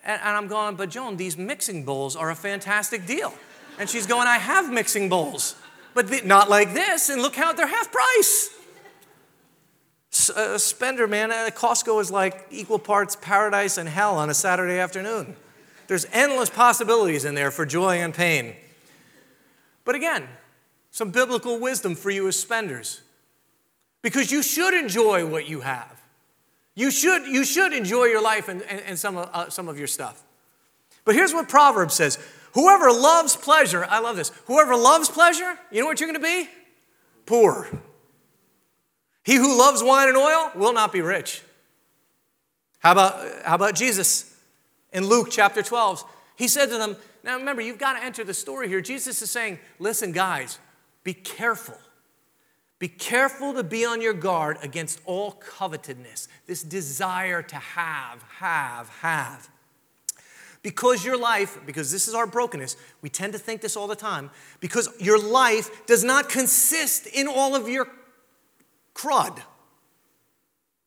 [0.05, 3.33] And, and I'm going, But Joan, these mixing bowls are a fantastic deal.
[3.79, 5.55] And she's going, I have mixing bowls,
[5.95, 7.09] but the, not like this.
[7.09, 8.58] And look how they're half price
[10.37, 14.79] a spender, man, at Costco is like equal parts paradise and hell on a Saturday
[14.79, 15.37] afternoon.
[15.87, 18.55] There's endless possibilities in there for joy and pain.
[19.85, 20.29] But again,
[20.91, 23.03] some biblical wisdom for you as spenders.
[24.03, 26.01] Because you should enjoy what you have.
[26.75, 29.79] You should, you should enjoy your life and, and, and some, of, uh, some of
[29.79, 30.23] your stuff.
[31.05, 32.19] But here's what Proverbs says
[32.53, 34.31] Whoever loves pleasure, I love this.
[34.47, 36.49] Whoever loves pleasure, you know what you're going to be?
[37.27, 37.69] Poor.
[39.29, 41.43] He who loves wine and oil will not be rich.
[42.79, 44.35] How about, how about Jesus
[44.91, 46.03] in Luke chapter 12?
[46.37, 48.81] He said to them, Now remember, you've got to enter the story here.
[48.81, 50.59] Jesus is saying, Listen, guys,
[51.05, 51.77] be careful.
[52.79, 58.89] Be careful to be on your guard against all covetousness, this desire to have, have,
[59.01, 59.51] have.
[60.63, 63.95] Because your life, because this is our brokenness, we tend to think this all the
[63.95, 67.89] time, because your life does not consist in all of your
[68.99, 69.39] crud.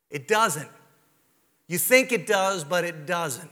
[0.10, 0.70] It doesn't.
[1.68, 3.50] You think it does, but it doesn't.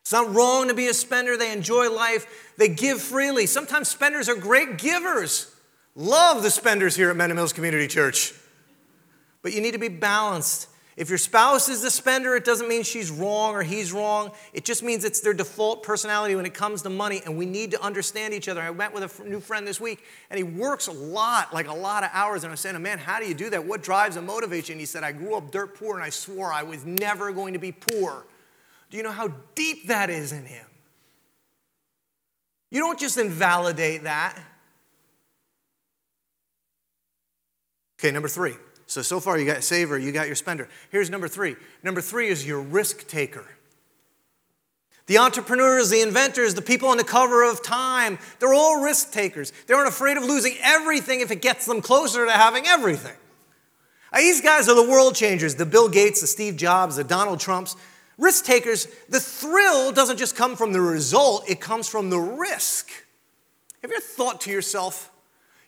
[0.00, 1.36] It's not wrong to be a spender.
[1.36, 3.46] They enjoy life, they give freely.
[3.46, 5.54] Sometimes spenders are great givers.
[5.94, 8.32] Love the spenders here at Mendham Hills Community Church.
[9.42, 10.68] But you need to be balanced.
[10.98, 14.32] If your spouse is the spender, it doesn't mean she's wrong or he's wrong.
[14.52, 17.70] It just means it's their default personality when it comes to money, and we need
[17.70, 18.60] to understand each other.
[18.60, 21.72] I met with a new friend this week, and he works a lot, like a
[21.72, 22.42] lot of hours.
[22.42, 23.64] And I was saying, man, how do you do that?
[23.64, 24.72] What drives and motivates you?
[24.72, 27.52] And he said, I grew up dirt poor, and I swore I was never going
[27.52, 28.26] to be poor.
[28.90, 30.66] Do you know how deep that is in him?
[32.72, 34.36] You don't just invalidate that.
[38.00, 38.54] Okay, number three.
[38.88, 40.66] So, so far you got saver, you got your spender.
[40.90, 41.56] Here's number three.
[41.82, 43.44] Number three is your risk taker.
[45.06, 49.52] The entrepreneurs, the inventors, the people on the cover of Time, they're all risk takers.
[49.66, 53.14] They aren't afraid of losing everything if it gets them closer to having everything.
[54.16, 57.76] These guys are the world changers the Bill Gates, the Steve Jobs, the Donald Trumps.
[58.16, 62.88] Risk takers, the thrill doesn't just come from the result, it comes from the risk.
[63.82, 65.12] Have you ever thought to yourself,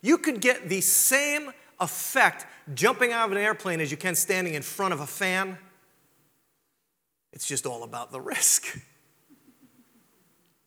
[0.00, 4.54] you could get the same effect jumping out of an airplane as you can standing
[4.54, 5.59] in front of a fan.
[7.33, 8.78] It's just all about the risk.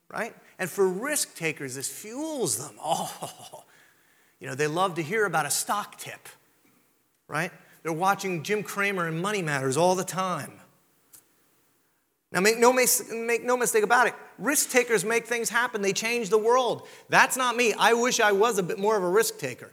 [0.10, 0.36] Right?
[0.60, 2.76] And for risk takers, this fuels them.
[2.80, 3.63] Oh,
[4.39, 6.30] you know, they love to hear about a stock tip,
[7.28, 7.52] right?
[7.82, 10.52] They're watching Jim Cramer and Money Matters all the time.
[12.32, 14.13] Now, make no, make no mistake about it.
[14.38, 15.82] Risk takers make things happen.
[15.82, 16.88] They change the world.
[17.10, 17.74] That's not me.
[17.74, 19.72] I wish I was a bit more of a risk taker.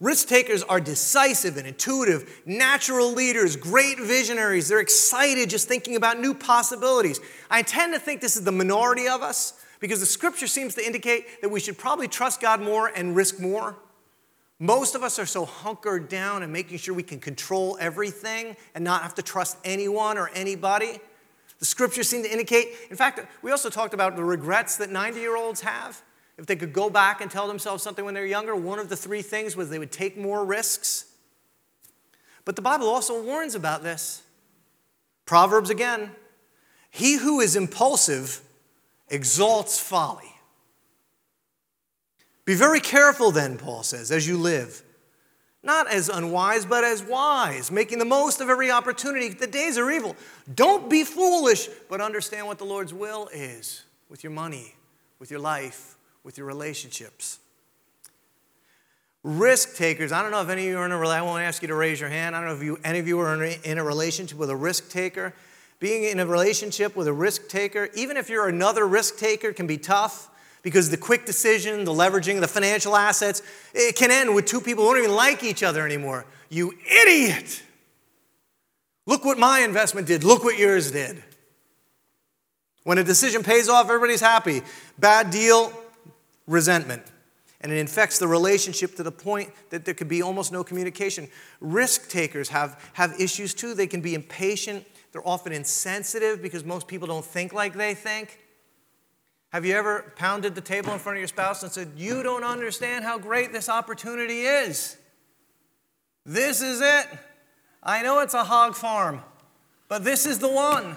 [0.00, 4.68] Risk takers are decisive and intuitive, natural leaders, great visionaries.
[4.68, 7.20] They're excited just thinking about new possibilities.
[7.50, 10.86] I tend to think this is the minority of us because the scripture seems to
[10.86, 13.76] indicate that we should probably trust God more and risk more.
[14.60, 18.84] Most of us are so hunkered down and making sure we can control everything and
[18.84, 20.98] not have to trust anyone or anybody.
[21.58, 25.18] The scriptures seem to indicate, in fact, we also talked about the regrets that 90
[25.18, 26.02] year olds have.
[26.38, 28.96] If they could go back and tell themselves something when they're younger, one of the
[28.96, 31.06] three things was they would take more risks.
[32.44, 34.22] But the Bible also warns about this.
[35.26, 36.12] Proverbs again
[36.90, 38.40] He who is impulsive
[39.08, 40.32] exalts folly.
[42.44, 44.82] Be very careful then, Paul says, as you live.
[45.62, 49.28] Not as unwise, but as wise, making the most of every opportunity.
[49.28, 50.16] The days are evil.
[50.54, 54.76] Don't be foolish, but understand what the Lord's will is with your money,
[55.18, 57.38] with your life, with your relationships.
[59.24, 61.60] Risk takers, I don't know if any of you are in a I won't ask
[61.60, 62.36] you to raise your hand.
[62.36, 64.90] I don't know if you, any of you are in a relationship with a risk
[64.90, 65.34] taker.
[65.80, 69.66] Being in a relationship with a risk taker, even if you're another risk taker, can
[69.66, 70.28] be tough
[70.62, 73.42] because the quick decision, the leveraging, the financial assets,
[73.74, 76.26] it can end with two people who don't even like each other anymore.
[76.48, 77.62] You idiot!
[79.06, 80.24] Look what my investment did.
[80.24, 81.22] Look what yours did.
[82.84, 84.62] When a decision pays off, everybody's happy.
[84.98, 85.72] Bad deal,
[86.48, 87.04] resentment.
[87.60, 91.28] And it infects the relationship to the point that there could be almost no communication.
[91.60, 93.74] Risk takers have, have issues too.
[93.74, 94.84] They can be impatient.
[95.12, 98.38] They're often insensitive because most people don't think like they think.
[99.50, 102.44] Have you ever pounded the table in front of your spouse and said, You don't
[102.44, 104.96] understand how great this opportunity is?
[106.26, 107.06] This is it.
[107.82, 109.22] I know it's a hog farm,
[109.88, 110.96] but this is the one.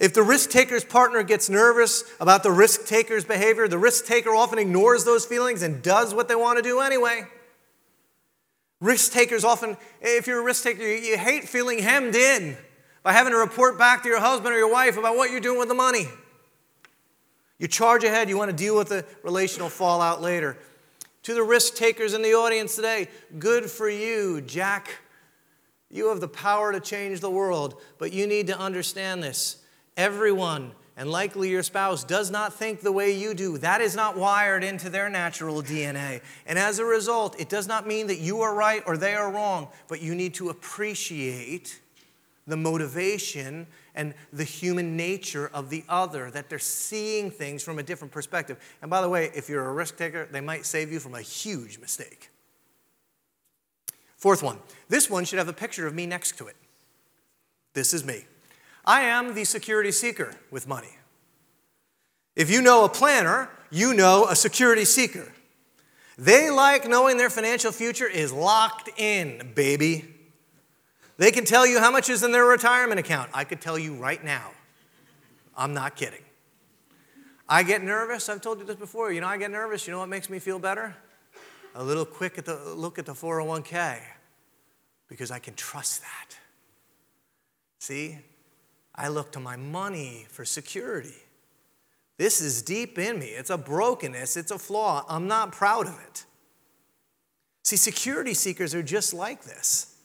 [0.00, 4.34] If the risk taker's partner gets nervous about the risk taker's behavior, the risk taker
[4.34, 7.24] often ignores those feelings and does what they want to do anyway.
[8.80, 12.56] Risk takers often, if you're a risk taker, you hate feeling hemmed in
[13.02, 15.58] by having to report back to your husband or your wife about what you're doing
[15.58, 16.08] with the money.
[17.58, 20.56] You charge ahead, you want to deal with the relational fallout later.
[21.24, 23.08] To the risk takers in the audience today,
[23.38, 24.88] good for you, Jack.
[25.90, 29.59] You have the power to change the world, but you need to understand this.
[30.00, 33.58] Everyone, and likely your spouse, does not think the way you do.
[33.58, 36.22] That is not wired into their natural DNA.
[36.46, 39.30] And as a result, it does not mean that you are right or they are
[39.30, 41.82] wrong, but you need to appreciate
[42.46, 47.82] the motivation and the human nature of the other, that they're seeing things from a
[47.82, 48.56] different perspective.
[48.80, 51.20] And by the way, if you're a risk taker, they might save you from a
[51.20, 52.30] huge mistake.
[54.16, 56.56] Fourth one this one should have a picture of me next to it.
[57.74, 58.24] This is me.
[58.84, 60.96] I am the security seeker with money.
[62.36, 65.32] If you know a planner, you know a security seeker.
[66.16, 70.04] They like knowing their financial future is locked in, baby.
[71.16, 73.30] They can tell you how much is in their retirement account.
[73.34, 74.50] I could tell you right now.
[75.56, 76.22] I'm not kidding.
[77.48, 78.28] I get nervous.
[78.28, 79.12] I've told you this before.
[79.12, 79.86] You know, I get nervous.
[79.86, 80.96] You know what makes me feel better?
[81.74, 83.98] A little quick at the look at the 401k
[85.08, 86.36] because I can trust that.
[87.78, 88.18] See,
[89.00, 91.14] I look to my money for security.
[92.18, 93.28] This is deep in me.
[93.28, 95.06] It's a brokenness, it's a flaw.
[95.08, 96.26] I'm not proud of it.
[97.64, 99.96] See, security seekers are just like this.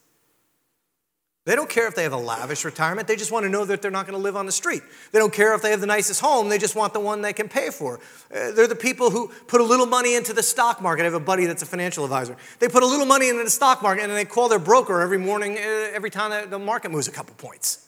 [1.44, 3.06] They don't care if they have a lavish retirement.
[3.06, 4.82] They just want to know that they're not going to live on the street.
[5.12, 6.48] They don't care if they have the nicest home.
[6.48, 8.00] They just want the one they can pay for.
[8.34, 11.02] Uh, they're the people who put a little money into the stock market.
[11.02, 12.36] I have a buddy that's a financial advisor.
[12.60, 15.18] They put a little money into the stock market and they call their broker every
[15.18, 17.85] morning, uh, every time the market moves a couple points.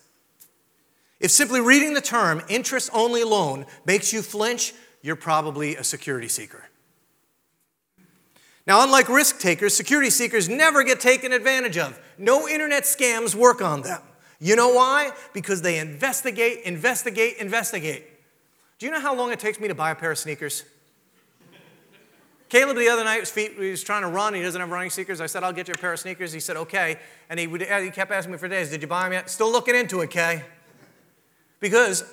[1.20, 6.28] If simply reading the term interest only loan makes you flinch, you're probably a security
[6.28, 6.68] seeker.
[8.66, 11.98] Now, unlike risk takers, security seekers never get taken advantage of.
[12.18, 14.02] No internet scams work on them.
[14.40, 15.12] You know why?
[15.32, 18.04] Because they investigate, investigate, investigate.
[18.78, 20.64] Do you know how long it takes me to buy a pair of sneakers?
[22.48, 24.34] Caleb the other night, his feet, he was trying to run.
[24.34, 25.20] He doesn't have running sneakers.
[25.20, 26.32] I said, I'll get you a pair of sneakers.
[26.32, 26.98] He said, okay.
[27.28, 29.28] And he, would, he kept asking me for days, did you buy them yet?
[29.28, 30.44] Still looking into it, Kay.
[31.60, 32.04] Because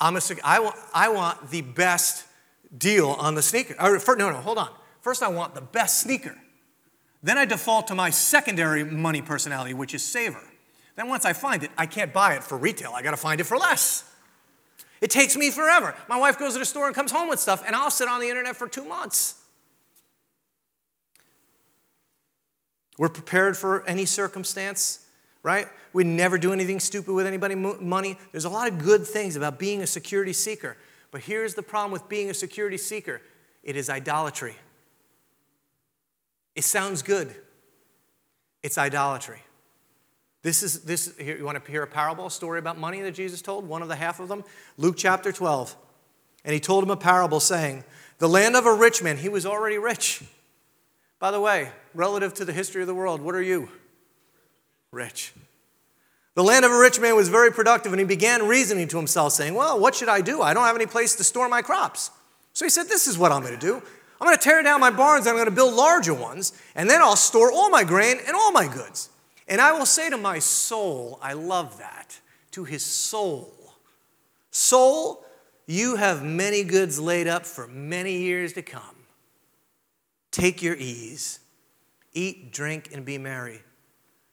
[0.00, 2.24] I'm a, I, want, I want the best
[2.76, 3.74] deal on the sneaker.
[3.80, 4.70] Or for, no, no, hold on.
[5.00, 6.36] First, I want the best sneaker.
[7.22, 10.42] Then I default to my secondary money personality, which is saver.
[10.94, 12.92] Then once I find it, I can't buy it for retail.
[12.94, 14.04] I got to find it for less.
[15.00, 15.94] It takes me forever.
[16.08, 18.20] My wife goes to the store and comes home with stuff, and I'll sit on
[18.20, 19.36] the internet for two months.
[22.98, 25.06] We're prepared for any circumstance,
[25.44, 25.68] right?
[25.98, 28.16] We never do anything stupid with anybody money.
[28.30, 30.76] There's a lot of good things about being a security seeker.
[31.10, 33.20] But here's the problem with being a security seeker
[33.64, 34.54] it is idolatry.
[36.54, 37.34] It sounds good.
[38.62, 39.42] It's idolatry.
[40.42, 41.16] This is this.
[41.18, 43.66] Here, you want to hear a parable, a story about money that Jesus told?
[43.66, 44.44] One of the half of them,
[44.76, 45.74] Luke chapter 12.
[46.44, 47.82] And he told him a parable saying,
[48.18, 50.22] The land of a rich man, he was already rich.
[51.18, 53.68] By the way, relative to the history of the world, what are you?
[54.92, 55.32] Rich.
[56.38, 59.32] The land of a rich man was very productive, and he began reasoning to himself,
[59.32, 60.40] saying, Well, what should I do?
[60.40, 62.12] I don't have any place to store my crops.
[62.52, 63.82] So he said, This is what I'm going to do.
[64.20, 66.88] I'm going to tear down my barns and I'm going to build larger ones, and
[66.88, 69.10] then I'll store all my grain and all my goods.
[69.48, 72.20] And I will say to my soul, I love that,
[72.52, 73.52] to his soul,
[74.52, 75.24] Soul,
[75.66, 78.94] you have many goods laid up for many years to come.
[80.30, 81.40] Take your ease,
[82.12, 83.60] eat, drink, and be merry,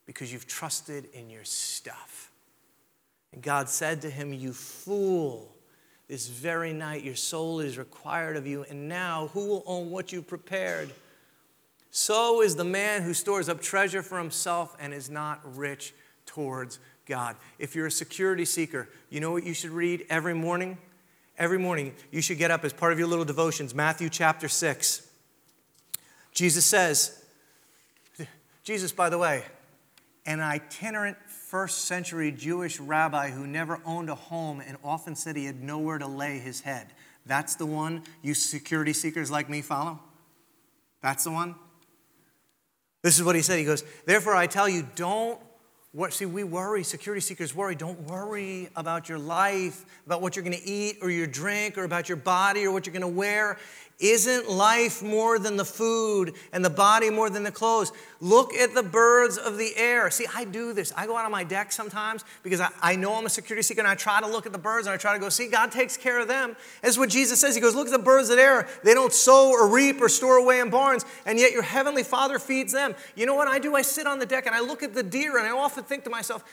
[0.06, 2.32] because you've trusted in your stuff.
[3.34, 5.52] And God said to him, You fool.
[6.08, 10.12] This very night, your soul is required of you, and now who will own what
[10.12, 10.92] you've prepared?
[11.90, 15.94] So is the man who stores up treasure for himself and is not rich
[16.26, 17.36] towards God.
[17.58, 20.78] If you're a security seeker, you know what you should read every morning?
[21.38, 25.08] Every morning, you should get up as part of your little devotions, Matthew chapter 6.
[26.34, 27.24] Jesus says,
[28.64, 29.44] Jesus, by the way,
[30.26, 35.46] an itinerant first century Jewish rabbi who never owned a home and often said he
[35.46, 36.88] had nowhere to lay his head.
[37.26, 40.00] That's the one you security seekers like me follow?
[41.02, 41.56] That's the one?
[43.02, 43.60] This is what he said.
[43.60, 45.40] He goes, Therefore, I tell you, don't
[46.10, 47.74] See, we worry, security seekers worry.
[47.74, 51.86] Don't worry about your life, about what you're going to eat or your drink or
[51.86, 53.58] about your body or what you're going to wear.
[53.98, 57.94] Isn't life more than the food and the body more than the clothes?
[58.20, 60.12] Look at the birds of the air.
[60.12, 60.92] See, I do this.
[60.98, 63.80] I go out on my deck sometimes because I, I know I'm a security seeker
[63.80, 65.72] and I try to look at the birds and I try to go, see, God
[65.72, 66.58] takes care of them.
[66.82, 67.56] That's what Jesus says.
[67.56, 68.68] He goes, Look at the birds of the air.
[68.84, 72.38] They don't sow or reap or store away in barns, and yet your heavenly Father
[72.38, 72.96] feeds them.
[73.16, 73.76] You know what I do?
[73.76, 76.04] I sit on the deck and I look at the deer and I often think
[76.04, 76.44] to myself,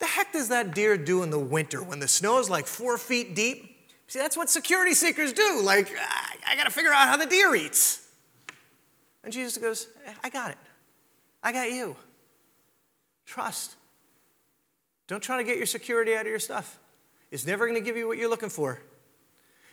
[0.00, 2.98] the heck does that deer do in the winter when the snow is like four
[2.98, 3.71] feet deep?
[4.12, 5.62] See, that's what security seekers do.
[5.62, 5.90] Like,
[6.46, 8.06] I got to figure out how the deer eats.
[9.24, 9.88] And Jesus goes,
[10.22, 10.58] I got it.
[11.42, 11.96] I got you.
[13.24, 13.74] Trust.
[15.06, 16.78] Don't try to get your security out of your stuff.
[17.30, 18.82] It's never going to give you what you're looking for.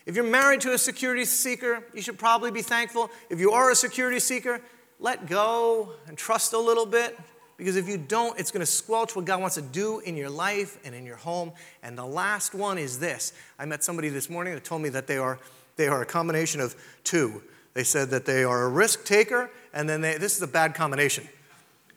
[0.06, 3.12] If you're married to a security seeker, you should probably be thankful.
[3.30, 4.62] If you are a security seeker,
[5.00, 7.20] let go and trust a little bit.
[7.60, 10.30] Because if you don't, it's going to squelch what God wants to do in your
[10.30, 11.52] life and in your home.
[11.84, 13.34] And the last one is this.
[13.60, 15.38] I met somebody this morning that told me that they are,
[15.76, 17.44] they are a combination of two.
[17.74, 20.74] They said that they are a risk taker, and then they, this is a bad
[20.74, 21.28] combination.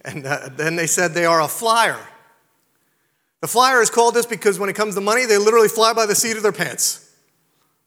[0.04, 2.00] And uh, then they said they are a flyer.
[3.40, 6.06] The flyer is called this because when it comes to money, they literally fly by
[6.06, 7.08] the seat of their pants.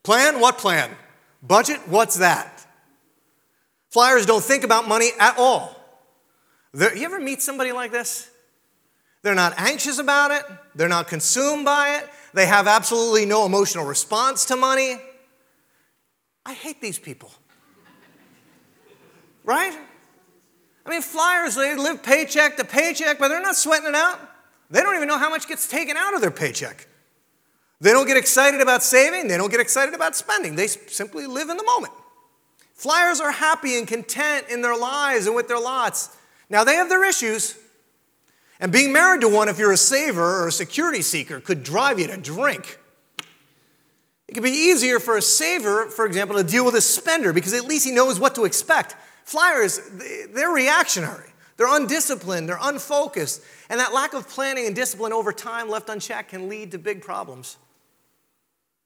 [0.01, 0.39] Plan?
[0.39, 0.91] What plan?
[1.43, 1.81] Budget?
[1.87, 2.65] What's that?
[3.89, 5.75] Flyers don't think about money at all.
[6.75, 8.29] They're, you ever meet somebody like this?
[9.21, 10.43] They're not anxious about it,
[10.75, 14.97] they're not consumed by it, they have absolutely no emotional response to money.
[16.45, 17.31] I hate these people.
[19.45, 19.75] Right?
[20.85, 24.19] I mean, flyers, they live paycheck to paycheck, but they're not sweating it out.
[24.69, 26.87] They don't even know how much gets taken out of their paycheck.
[27.79, 30.55] They don't get excited about saving, they don't get excited about spending.
[30.55, 31.93] They simply live in the moment.
[32.73, 36.15] Flyers are happy and content in their lives and with their lots.
[36.49, 37.57] Now, they have their issues.
[38.59, 41.99] And being married to one, if you're a saver or a security seeker, could drive
[41.99, 42.79] you to drink.
[44.27, 47.53] It could be easier for a saver, for example, to deal with a spender because
[47.53, 48.95] at least he knows what to expect.
[49.23, 49.79] Flyers,
[50.33, 51.31] they're reactionary.
[51.57, 56.31] They're undisciplined, they're unfocused, and that lack of planning and discipline over time left unchecked
[56.31, 57.57] can lead to big problems.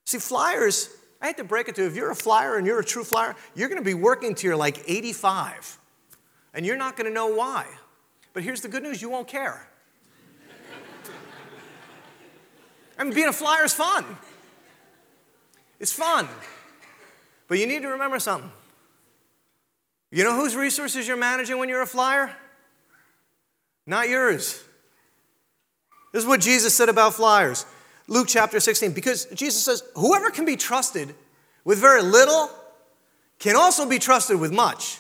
[0.06, 0.90] See, flyers,
[1.20, 3.04] I hate to break it to you, if you're a flyer and you're a true
[3.04, 5.79] flyer, you're going to be working to your like 85,
[6.60, 7.66] and you're not going to know why.
[8.34, 9.66] But here's the good news you won't care.
[12.98, 14.04] I mean, being a flyer is fun.
[15.80, 16.28] It's fun.
[17.48, 18.52] But you need to remember something.
[20.12, 22.36] You know whose resources you're managing when you're a flyer?
[23.88, 24.62] Not yours.
[26.12, 27.66] This is what Jesus said about flyers.
[28.10, 31.16] Luke chapter 16, because Jesus says, whoever can be trusted
[31.64, 32.52] with very little
[33.40, 35.00] can also be trusted with much.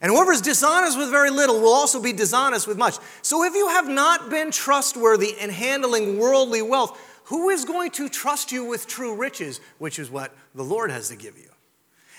[0.00, 2.96] And whoever is dishonest with very little will also be dishonest with much.
[3.22, 8.08] So if you have not been trustworthy in handling worldly wealth, who is going to
[8.08, 11.50] trust you with true riches, which is what the Lord has to give you?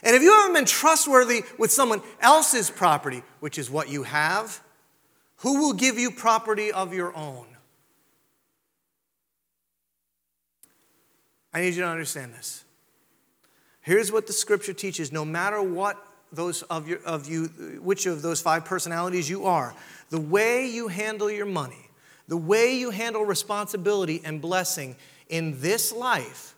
[0.04, 4.62] And if you haven't been trustworthy with someone else's property, which is what you have,
[5.38, 7.48] who will give you property of your own?
[11.54, 12.64] I need you to understand this.
[13.82, 15.98] Here's what the scripture teaches no matter what
[16.32, 17.46] those of, your, of you,
[17.82, 19.76] which of those five personalities you are,
[20.10, 21.90] the way you handle your money,
[22.28, 24.96] the way you handle responsibility and blessing
[25.30, 26.56] in this life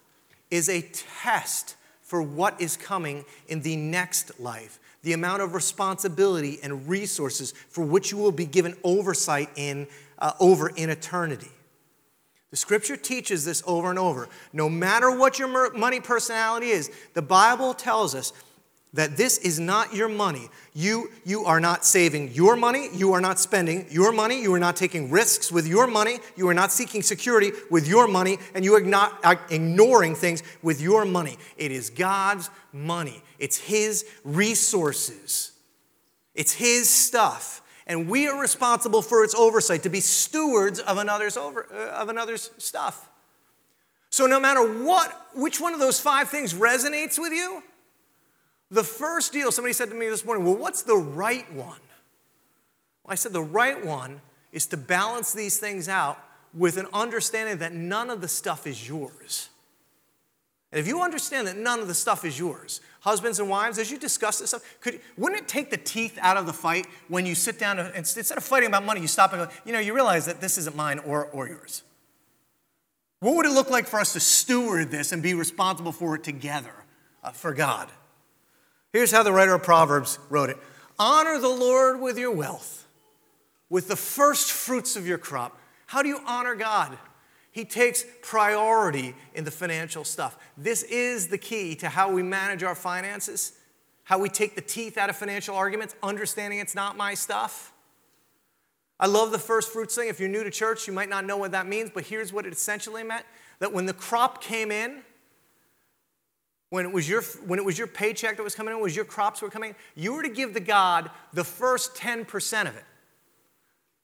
[0.51, 0.81] is a
[1.21, 4.79] test for what is coming in the next life.
[5.01, 9.87] The amount of responsibility and resources for which you will be given oversight in
[10.19, 11.51] uh, over in eternity.
[12.51, 14.29] The scripture teaches this over and over.
[14.53, 18.31] No matter what your money personality is, the Bible tells us
[18.93, 20.49] that this is not your money.
[20.73, 22.89] You, you are not saving your money.
[22.93, 24.41] You are not spending your money.
[24.41, 26.19] You are not taking risks with your money.
[26.35, 28.37] You are not seeking security with your money.
[28.53, 29.19] And you are not
[29.49, 31.37] ignoring things with your money.
[31.57, 35.51] It is God's money, it's His resources,
[36.35, 37.61] it's His stuff.
[37.85, 42.07] And we are responsible for its oversight, to be stewards of another's, over, uh, of
[42.07, 43.09] another's stuff.
[44.09, 47.61] So, no matter what, which one of those five things resonates with you,
[48.73, 51.79] the first deal, somebody said to me this morning, well, what's the right one?
[53.03, 54.19] Well, I said the right one
[54.51, 56.17] is to balance these things out
[56.55, 59.49] with an understanding that none of the stuff is yours.
[60.71, 63.91] And if you understand that none of the stuff is yours, husbands and wives, as
[63.91, 67.27] you discuss this stuff, could, wouldn't it take the teeth out of the fight when
[67.27, 69.79] you sit down and instead of fighting about money, you stop and go, you know,
[69.79, 71.83] you realize that this isn't mine or, or yours?
[73.19, 76.23] What would it look like for us to steward this and be responsible for it
[76.23, 76.73] together
[77.23, 77.87] uh, for God?
[78.93, 80.57] Here's how the writer of Proverbs wrote it
[80.97, 82.87] Honor the Lord with your wealth,
[83.69, 85.59] with the first fruits of your crop.
[85.87, 86.97] How do you honor God?
[87.51, 90.37] He takes priority in the financial stuff.
[90.57, 93.53] This is the key to how we manage our finances,
[94.05, 97.71] how we take the teeth out of financial arguments, understanding it's not my stuff.
[98.99, 100.07] I love the first fruits thing.
[100.07, 102.45] If you're new to church, you might not know what that means, but here's what
[102.45, 103.25] it essentially meant
[103.59, 105.03] that when the crop came in,
[106.73, 109.05] when it was your when it was your paycheck that was coming in, was your
[109.05, 112.83] crops were coming in, you were to give the God the first 10% of it.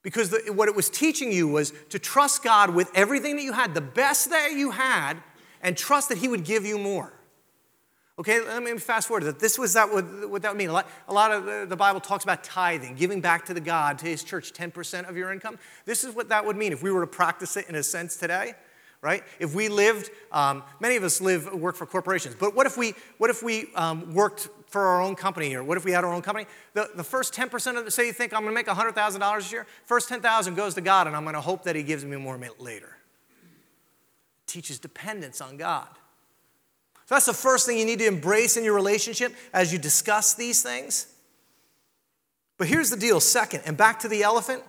[0.04, 3.54] Because the, what it was teaching you was to trust God with everything that you
[3.54, 5.14] had, the best that you had,
[5.60, 7.12] and trust that He would give you more.
[8.20, 9.24] Okay, let me fast forward.
[9.24, 10.68] That this was that what, what that would mean.
[10.68, 13.60] A lot, a lot of the, the, Bible talks about tithing, giving back to the
[13.60, 15.58] God, to His church, 10% of your income.
[15.86, 18.14] This is what that would mean if we were to practice it in a sense
[18.16, 18.54] today
[19.02, 19.22] right?
[19.38, 22.94] If we lived, um, many of us live, work for corporations, but what if we,
[23.18, 26.12] what if we um, worked for our own company or what if we had our
[26.12, 26.46] own company?
[26.74, 29.66] The, the first 10% of the, say you think I'm gonna make $100,000 this year,
[29.86, 32.96] first 10,000 goes to God and I'm gonna hope that He gives me more later.
[34.46, 35.88] Teaches dependence on God.
[37.06, 40.34] So that's the first thing you need to embrace in your relationship as you discuss
[40.34, 41.06] these things.
[42.58, 44.62] But here's the deal second, and back to the elephant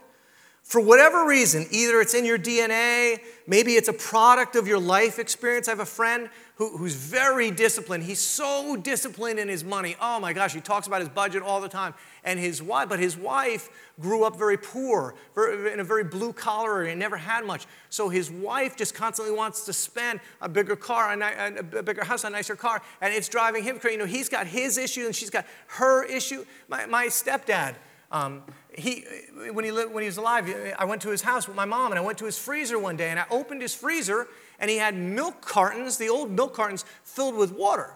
[0.64, 5.20] for whatever reason, either it's in your DNA, maybe it's a product of your life
[5.20, 5.68] experience.
[5.68, 8.04] I have a friend who, who's very disciplined.
[8.04, 9.98] He's so disciplined in his money.
[10.00, 11.94] Oh my gosh, he talks about his budget all the time.
[12.24, 16.84] And his wife, but his wife grew up very poor, in a very blue collar
[16.84, 17.66] and never had much.
[17.90, 22.30] So his wife just constantly wants to spend a bigger car, a, bigger house, a
[22.30, 23.96] nicer car, and it's driving him crazy.
[23.96, 26.46] You know, he's got his issue and she's got her issue.
[26.70, 27.76] My, my stepdad
[28.12, 28.44] Um,
[28.76, 29.06] he,
[29.54, 31.92] when, he lived, when he was alive, I went to his house with my mom
[31.92, 34.28] and I went to his freezer one day and I opened his freezer
[34.60, 37.94] and he had milk cartons, the old milk cartons, filled with water.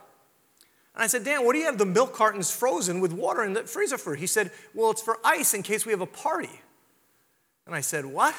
[0.95, 3.53] And I said, Dan, what do you have the milk cartons frozen with water in
[3.53, 4.15] the freezer for?
[4.15, 6.61] He said, Well, it's for ice in case we have a party.
[7.65, 8.33] And I said, What?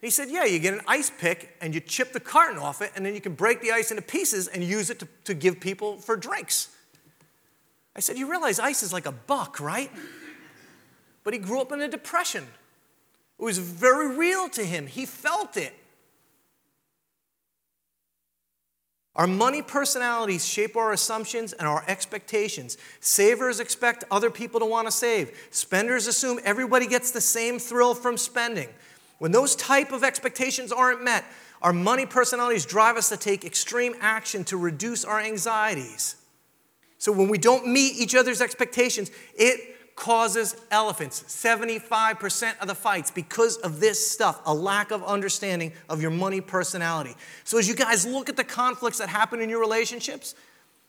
[0.00, 2.92] He said, Yeah, you get an ice pick and you chip the carton off it,
[2.94, 5.58] and then you can break the ice into pieces and use it to, to give
[5.58, 6.68] people for drinks.
[7.96, 9.90] I said, You realize ice is like a buck, right?
[11.24, 12.44] But he grew up in a depression.
[13.38, 15.74] It was very real to him, he felt it.
[19.14, 22.78] Our money personalities shape our assumptions and our expectations.
[23.00, 25.48] Savers expect other people to want to save.
[25.50, 28.70] Spenders assume everybody gets the same thrill from spending.
[29.18, 31.24] When those type of expectations aren't met,
[31.60, 36.16] our money personalities drive us to take extreme action to reduce our anxieties.
[36.96, 41.22] So when we don't meet each other's expectations, it causes elephants.
[41.24, 46.40] 75% of the fights because of this stuff, a lack of understanding of your money
[46.40, 47.14] personality.
[47.44, 50.34] So, as you guys look at the conflicts that happen in your relationships,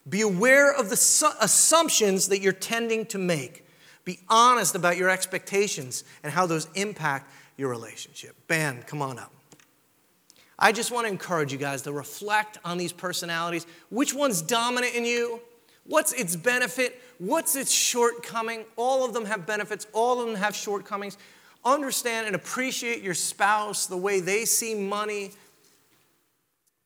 [0.08, 3.66] be aware of the su- assumptions that you're tending to make.
[4.06, 8.36] Be honest about your expectations and how those impact your relationship.
[8.48, 9.34] Ben, come on up.
[10.60, 13.66] I just want to encourage you guys to reflect on these personalities.
[13.90, 15.42] Which one's dominant in you?
[15.86, 17.02] What's its benefit?
[17.18, 18.66] What's its shortcoming?
[18.76, 21.18] All of them have benefits, all of them have shortcomings.
[21.66, 25.32] Understand and appreciate your spouse, the way they see money.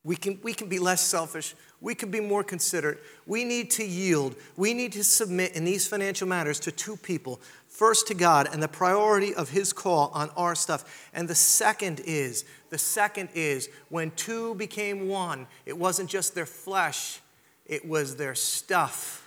[0.04, 1.54] We can, we can be less selfish.
[1.80, 2.98] We can be more considerate.
[3.26, 4.36] We need to yield.
[4.56, 8.60] We need to submit in these financial matters to two people first to God and
[8.60, 11.08] the priority of His call on our stuff.
[11.12, 16.46] And the second is, the second is when two became one, it wasn't just their
[16.46, 17.20] flesh,
[17.68, 19.24] it was their stuff.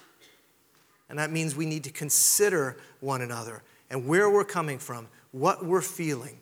[1.09, 5.65] And that means we need to consider one another and where we're coming from, what
[5.65, 6.39] we're feeling.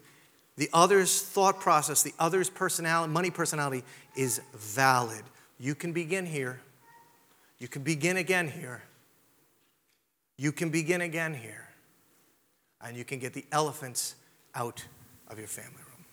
[0.58, 3.84] The other's thought process, the other's personality, money personality
[4.16, 5.24] is valid.
[5.60, 6.62] You can begin here.
[7.60, 8.84] You can begin again here.
[10.38, 11.68] You can begin again here.
[12.82, 14.16] And you can get the elephants
[14.56, 14.86] out
[15.28, 16.06] of your family room.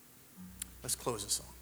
[0.82, 1.55] Let's close this song.